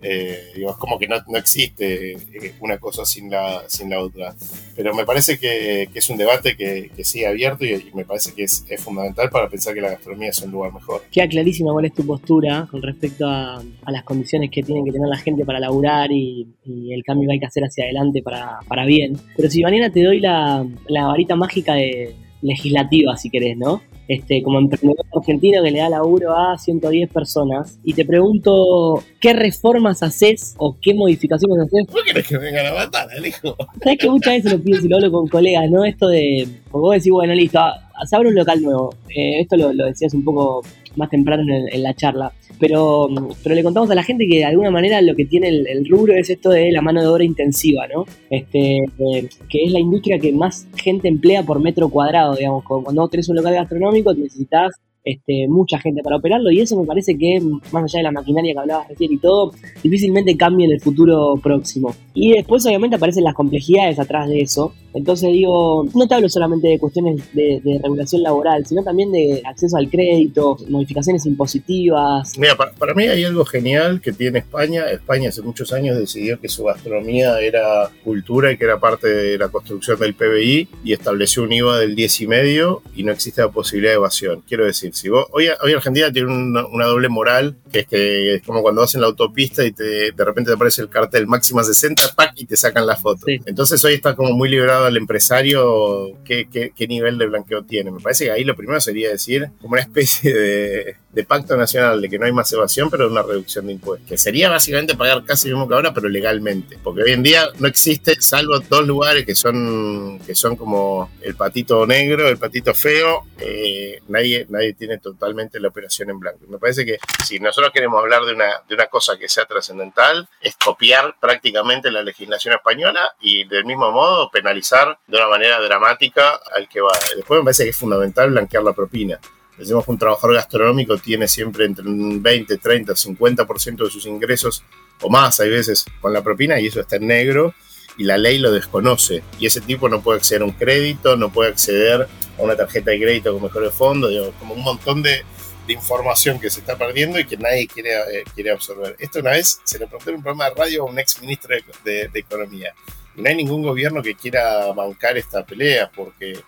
[0.00, 4.34] Eh, es como que no, no, existe eh, una cosa sin la, sin la otra.
[4.76, 8.44] Pero me parece que, es un debate que, que sigue abierto y, me parece que
[8.44, 11.02] es, es, fundamental para pensar que la gastronomía es un lugar mejor.
[11.10, 14.92] Queda clarísima cuál es tu postura con respecto a, a las condiciones que tienen que
[14.92, 18.22] tener la gente para laburar y, y, el cambio que hay que hacer hacia adelante
[18.22, 19.18] para, para bien.
[19.36, 23.82] Pero si mañana te doy la, la varita mágica de legislativa, si querés, ¿no?
[24.08, 29.34] Este, como emprendedor argentino que le da laburo a 110 personas y te pregunto qué
[29.34, 31.86] reformas haces o qué modificaciones haces.
[31.86, 33.54] ¿Por qué querés que venga la batalla, hijo?
[33.82, 35.84] Sabes que muchas veces lo pienso y lo hablo con colegas, ¿no?
[35.84, 37.60] Esto de, como vos decís, bueno, listo,
[38.06, 38.94] se abre un local nuevo.
[39.10, 40.62] Eh, esto lo, decías un poco
[40.96, 42.32] más temprano en, la charla.
[42.58, 43.08] Pero,
[43.42, 46.14] pero le contamos a la gente que de alguna manera lo que tiene el, rubro
[46.14, 48.04] es esto de la mano de obra intensiva, ¿no?
[48.30, 52.64] Este, eh, que es la industria que más gente emplea por metro cuadrado, digamos.
[52.64, 54.72] Cuando vos tenés un local gastronómico necesitas
[55.08, 57.40] este, mucha gente para operarlo y eso me parece que,
[57.72, 61.36] más allá de la maquinaria que hablabas recién y todo, difícilmente cambia en el futuro
[61.42, 61.94] próximo.
[62.20, 64.74] Y después obviamente aparecen las complejidades atrás de eso.
[64.92, 69.76] Entonces digo, no te hablo solamente de cuestiones de, regulación laboral, sino también de acceso
[69.76, 72.36] al crédito, modificaciones impositivas.
[72.36, 74.90] Mira, para, mí hay algo genial que tiene España.
[74.90, 79.38] España hace muchos años decidió que su gastronomía era cultura y que era parte de
[79.38, 83.92] la construcción del PBI y estableció un IVA del 10,5 y no existe la posibilidad
[83.92, 84.42] de evasión.
[84.48, 88.42] Quiero decir, si vos, hoy, hoy Argentina tiene una, doble moral, que es que es
[88.42, 91.62] como cuando vas en la autopista y te, de repente te aparece el cartel máxima
[91.62, 92.02] 60,
[92.36, 93.26] y te sacan la foto.
[93.46, 97.90] Entonces hoy está como muy liberado el empresario qué, qué, nivel de blanqueo tiene.
[97.90, 102.00] Me parece que ahí lo primero sería decir como una especie de, de pacto nacional
[102.00, 104.08] de que no hay más evasión, pero una reducción de impuestos.
[104.08, 106.78] Que sería básicamente pagar casi lo mismo que ahora, pero legalmente.
[106.82, 111.34] Porque hoy en día no existe, salvo dos lugares que son, que son como el
[111.34, 116.40] patito negro, el patito feo, eh, nadie, nadie tiene totalmente la operación en blanco.
[116.48, 120.28] Me parece que si nosotros queremos hablar de una, de una cosa que sea trascendental,
[120.40, 126.40] es copiar prácticamente la legislación española y del mismo modo penalizar de una manera dramática
[126.54, 126.92] al que va.
[127.16, 129.18] Después me parece que es fundamental blanquear la propina.
[129.56, 134.62] Decimos que un trabajador gastronómico tiene siempre entre un 20, 30, 50% de sus ingresos
[135.00, 137.54] o más, hay veces, con la propina y eso está en negro
[137.96, 139.22] y la ley lo desconoce.
[139.38, 142.92] Y ese tipo no puede acceder a un crédito, no puede acceder a una tarjeta
[142.92, 145.24] de crédito con mejor fondo, como un montón de,
[145.72, 148.96] información que se está perdiendo y que nadie quiere, eh, quiere absorber.
[148.98, 151.54] Esto una vez se le preguntó en un programa de radio a un ex ministro
[151.84, 152.74] de, de Economía.
[153.16, 156.40] Y no hay ningún gobierno que quiera bancar esta pelea porque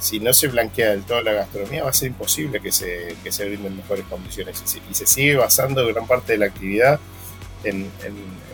[0.00, 3.32] si no se blanquea del todo la gastronomía, va a ser imposible que se, que
[3.32, 4.62] se brinden mejores condiciones.
[4.90, 7.00] Y se, sigue basando gran parte de la actividad
[7.64, 7.90] en,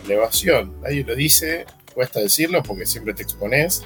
[0.05, 0.79] elevación.
[0.81, 3.83] Nadie lo dice, cuesta decirlo porque siempre te expones,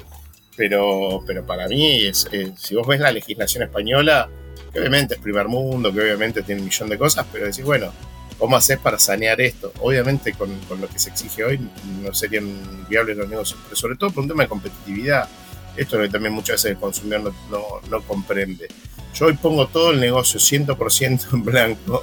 [0.56, 2.28] pero, pero para mí, es,
[2.58, 4.30] si vos ves la legislación española,
[4.72, 7.92] que obviamente es primer mundo, que obviamente tiene un millón de cosas, pero decís, bueno,
[8.38, 9.72] ¿cómo haces para sanear esto?
[9.80, 11.60] Obviamente con, con lo que se exige hoy
[12.02, 15.28] no serían viables los negocios, pero sobre todo por un tema de competitividad
[15.76, 18.68] esto es lo que también muchas veces el consumidor no, comprende.
[19.14, 22.02] Yo hoy pongo todo el negocio 100% en blanco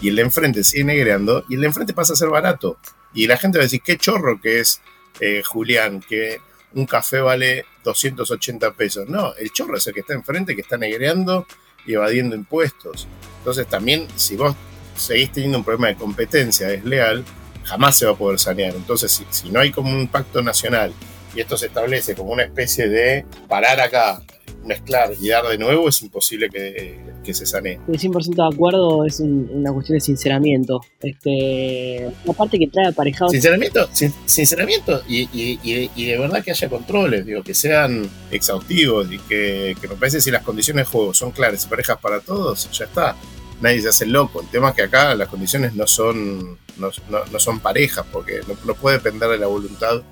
[0.00, 2.78] y el de enfrente sigue negreando y el de enfrente pasa a ser barato.
[3.14, 4.80] Y la gente va a decir, qué chorro que es
[5.20, 6.40] eh, Julián, que
[6.74, 9.08] un café vale 280 pesos.
[9.08, 11.46] No, el chorro es el que está enfrente, que está negreando
[11.86, 13.08] y evadiendo impuestos.
[13.38, 14.54] Entonces también, si vos
[14.96, 17.24] seguís teniendo un problema de competencia desleal,
[17.64, 18.74] jamás se va a poder sanear.
[18.74, 20.92] Entonces, si, si no hay como un pacto nacional
[21.34, 24.22] y esto se establece como una especie de parar acá,
[24.64, 27.78] mezclar y dar de nuevo, es imposible que, que se sanee.
[27.90, 30.80] Estoy 100% de acuerdo, es una cuestión de sinceramiento.
[31.00, 33.30] Este, parte que trae aparejado.
[33.30, 33.88] Sinceramiento,
[34.24, 39.76] sinceramiento y, y, y, de verdad que haya controles, digo, que sean exhaustivos y que,
[39.80, 42.84] que me parece si las condiciones de juego son claras y parejas para todos, ya
[42.84, 43.16] está.
[43.60, 44.40] Nadie se hace loco.
[44.40, 48.56] El tema es que acá las condiciones no son, no, no, son parejas, porque no,
[48.64, 50.02] no puede depender de la voluntad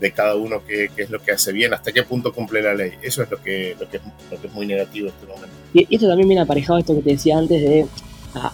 [0.00, 2.92] de cada uno qué, es lo que hace bien, hasta qué punto cumple la ley.
[3.02, 5.56] Eso es lo que, lo que, es, muy negativo en este momento.
[5.72, 7.86] Y esto también viene aparejado a esto que te decía antes de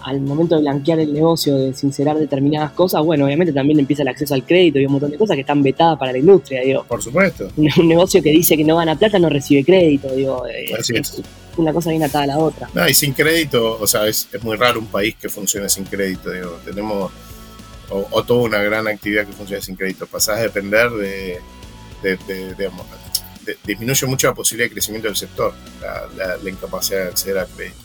[0.04, 4.08] al momento de blanquear el negocio, de sincerar determinadas cosas, bueno, obviamente también empieza el
[4.08, 6.84] acceso al crédito y un montón de cosas que están vetadas para la industria, digo.
[6.84, 7.50] Por supuesto.
[7.56, 10.44] Un, negocio que dice que no gana plata no recibe crédito, digo.
[10.46, 11.22] es,
[11.56, 12.68] Una cosa bien atada a la otra.
[12.74, 15.84] No, y sin crédito, o sea, es, es muy raro un país que funcione sin
[15.84, 16.58] crédito, digo.
[16.64, 17.10] Tenemos
[17.92, 20.06] o, toda una gran actividad que funciona sin crédito.
[20.06, 21.40] Pasás a depender de,
[23.64, 25.54] disminuye mucho la posibilidad de crecimiento del sector,
[26.16, 27.78] la, incapacidad de acceder al crédito.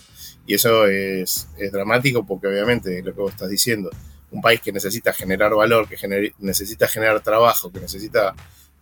[0.46, 3.90] Y eso es, dramático porque obviamente lo que vos estás diciendo,
[4.32, 5.98] un país que necesita generar valor, que
[6.40, 8.34] necesita generar trabajo, que necesita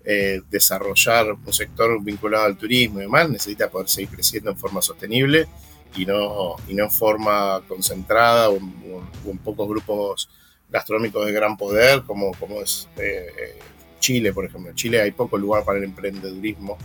[0.03, 4.81] eh, desarrollar un sector vinculado al turismo y demás, necesita poder seguir creciendo en forma
[4.81, 5.47] sostenible
[5.95, 10.29] y no, y no en forma concentrada o en pocos grupos
[10.69, 13.59] gastronómicos de gran poder, como, como es eh, eh,
[13.99, 14.69] Chile, por ejemplo.
[14.69, 16.77] En Chile hay poco lugar para el emprendedurismo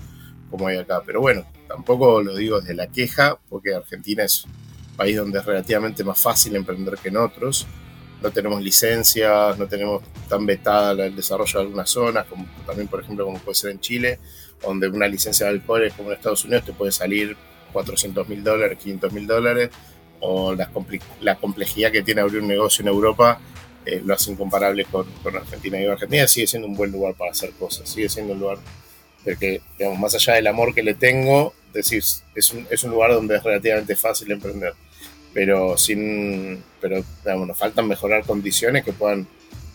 [0.50, 1.02] como hay acá.
[1.06, 5.44] Pero bueno, tampoco lo digo desde la queja, porque Argentina es un país donde es
[5.44, 7.66] relativamente más fácil emprender que en otros.
[8.20, 13.00] No tenemos licencias, no tenemos tan vetada el desarrollo de algunas zonas, como también, por
[13.00, 14.18] ejemplo, como puede ser en Chile,
[14.62, 17.36] donde una licencia de alcohol, como en Estados Unidos, te puede salir
[17.72, 19.70] 400 mil dólares, 500 mil dólares,
[20.20, 20.70] o la,
[21.22, 23.40] la complejidad que tiene abrir un negocio en Europa
[23.86, 25.80] eh, lo hace incomparable con, con, Argentina.
[25.80, 28.58] Y Argentina sigue siendo un buen lugar para hacer cosas, sigue siendo un lugar
[29.38, 33.12] que, digamos, más allá del amor que le tengo, decís, es un, es un lugar
[33.12, 34.72] donde es relativamente fácil emprender,
[35.32, 39.26] pero sin, pero digamos, nos faltan mejorar condiciones que puedan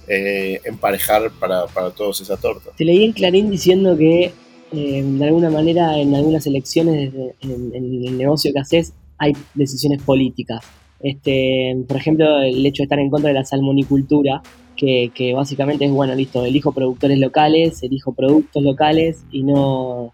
[0.08, 2.72] eh, emparejar para, para, todos esa torta.
[2.78, 4.34] Te leí en Clarín diciendo que
[4.72, 10.02] eh, de alguna manera en algunas elecciones en, en, el negocio que haces hay decisiones
[10.02, 10.64] políticas.
[11.00, 14.42] Este, por ejemplo, el hecho de estar en contra de la salmonicultura,
[14.76, 20.14] que, básicamente es, bueno, listo, elijo productores locales, elijo productos locales y no,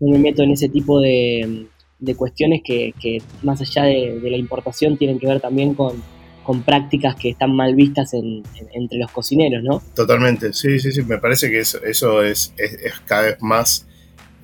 [0.00, 1.66] me meto en ese tipo de,
[2.16, 2.92] cuestiones que,
[3.42, 6.02] más allá de, de, la importación tienen que ver también con,
[6.44, 9.82] con prácticas que están mal vistas en, en, entre los cocineros, ¿no?
[9.94, 13.86] Totalmente, sí, sí, sí, me parece que eso, eso es, es, es cada vez más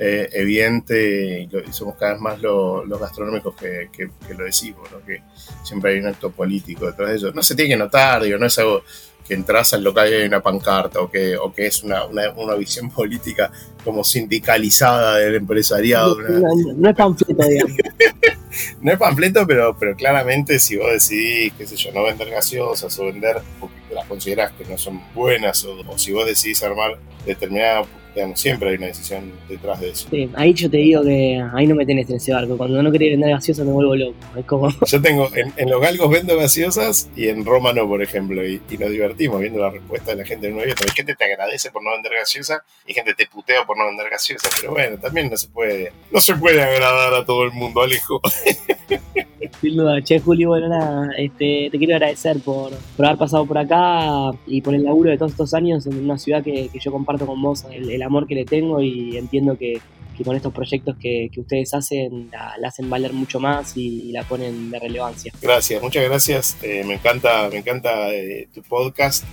[0.05, 4.91] eh, evidente y, somos cada vez más lo, los gastronómicos que, que, que lo decimos,
[4.91, 5.05] ¿no?
[5.07, 5.23] que
[5.63, 7.31] siempre hay un acto político detrás de eso.
[7.33, 8.83] No se tiene que notar, digo, no es algo
[9.25, 12.33] que entras al local y hay una pancarta o que, o que es una, una,
[12.33, 13.53] una visión política
[13.85, 16.21] como sindicalizada del empresariado.
[16.21, 17.77] No, no, no es panfleto, digamos.
[18.81, 22.99] no es panfleto, pero, pero claramente si vos decidís, qué sé yo, no vender gaseosas
[22.99, 26.99] o vender porque las considerás que no son buenas o, o si vos decidís armar
[27.25, 27.85] determinada
[28.15, 30.09] digamos, siempre hay una decisión detrás de eso.
[30.11, 32.57] Sí, ahí yo te digo que ahí no me tenés en ese barco.
[32.57, 34.15] Cuando no querés vender gaseosas me vuelvo loco.
[34.37, 34.69] Es como...
[34.87, 38.61] Yo tengo, en, en, los galgos vendo gaseosas y en Roma no, por ejemplo, y,
[38.71, 40.85] y, nos divertimos viendo la respuesta de la gente en un evento.
[40.85, 43.87] Hay gente que te agradece por no vender gaseosa y gente te putea por no
[43.87, 47.53] vender gaseosa, pero bueno, también no se puede, no se puede agradar a todo el
[47.53, 48.21] mundo, Alejo.
[49.63, 53.57] Sin duda, che Juli, bueno nada, este, te quiero agradecer por, por, haber pasado por
[53.57, 56.91] acá y por el laburo de todos estos años en una ciudad que, que yo
[56.91, 59.81] comparto con vos, el, amor que le tengo y entiendo que,
[60.25, 64.25] con estos proyectos que, que ustedes hacen la, hacen valer mucho más y, y, la
[64.25, 65.33] ponen de relevancia.
[65.41, 69.25] Gracias, muchas gracias, eh, me encanta, me encanta eh, tu podcast,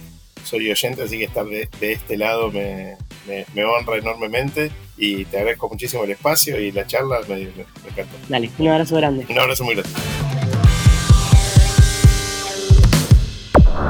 [0.43, 2.95] soy oyente, así que estar de, de este lado me,
[3.27, 7.45] me, me honra enormemente y te agradezco muchísimo el espacio y la charla me, me,
[7.45, 8.17] me encantó.
[8.27, 9.25] Dale, un abrazo grande.
[9.29, 9.91] Un abrazo muy grande.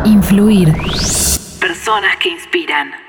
[0.06, 0.74] Influir.
[1.60, 3.09] Personas que inspiran.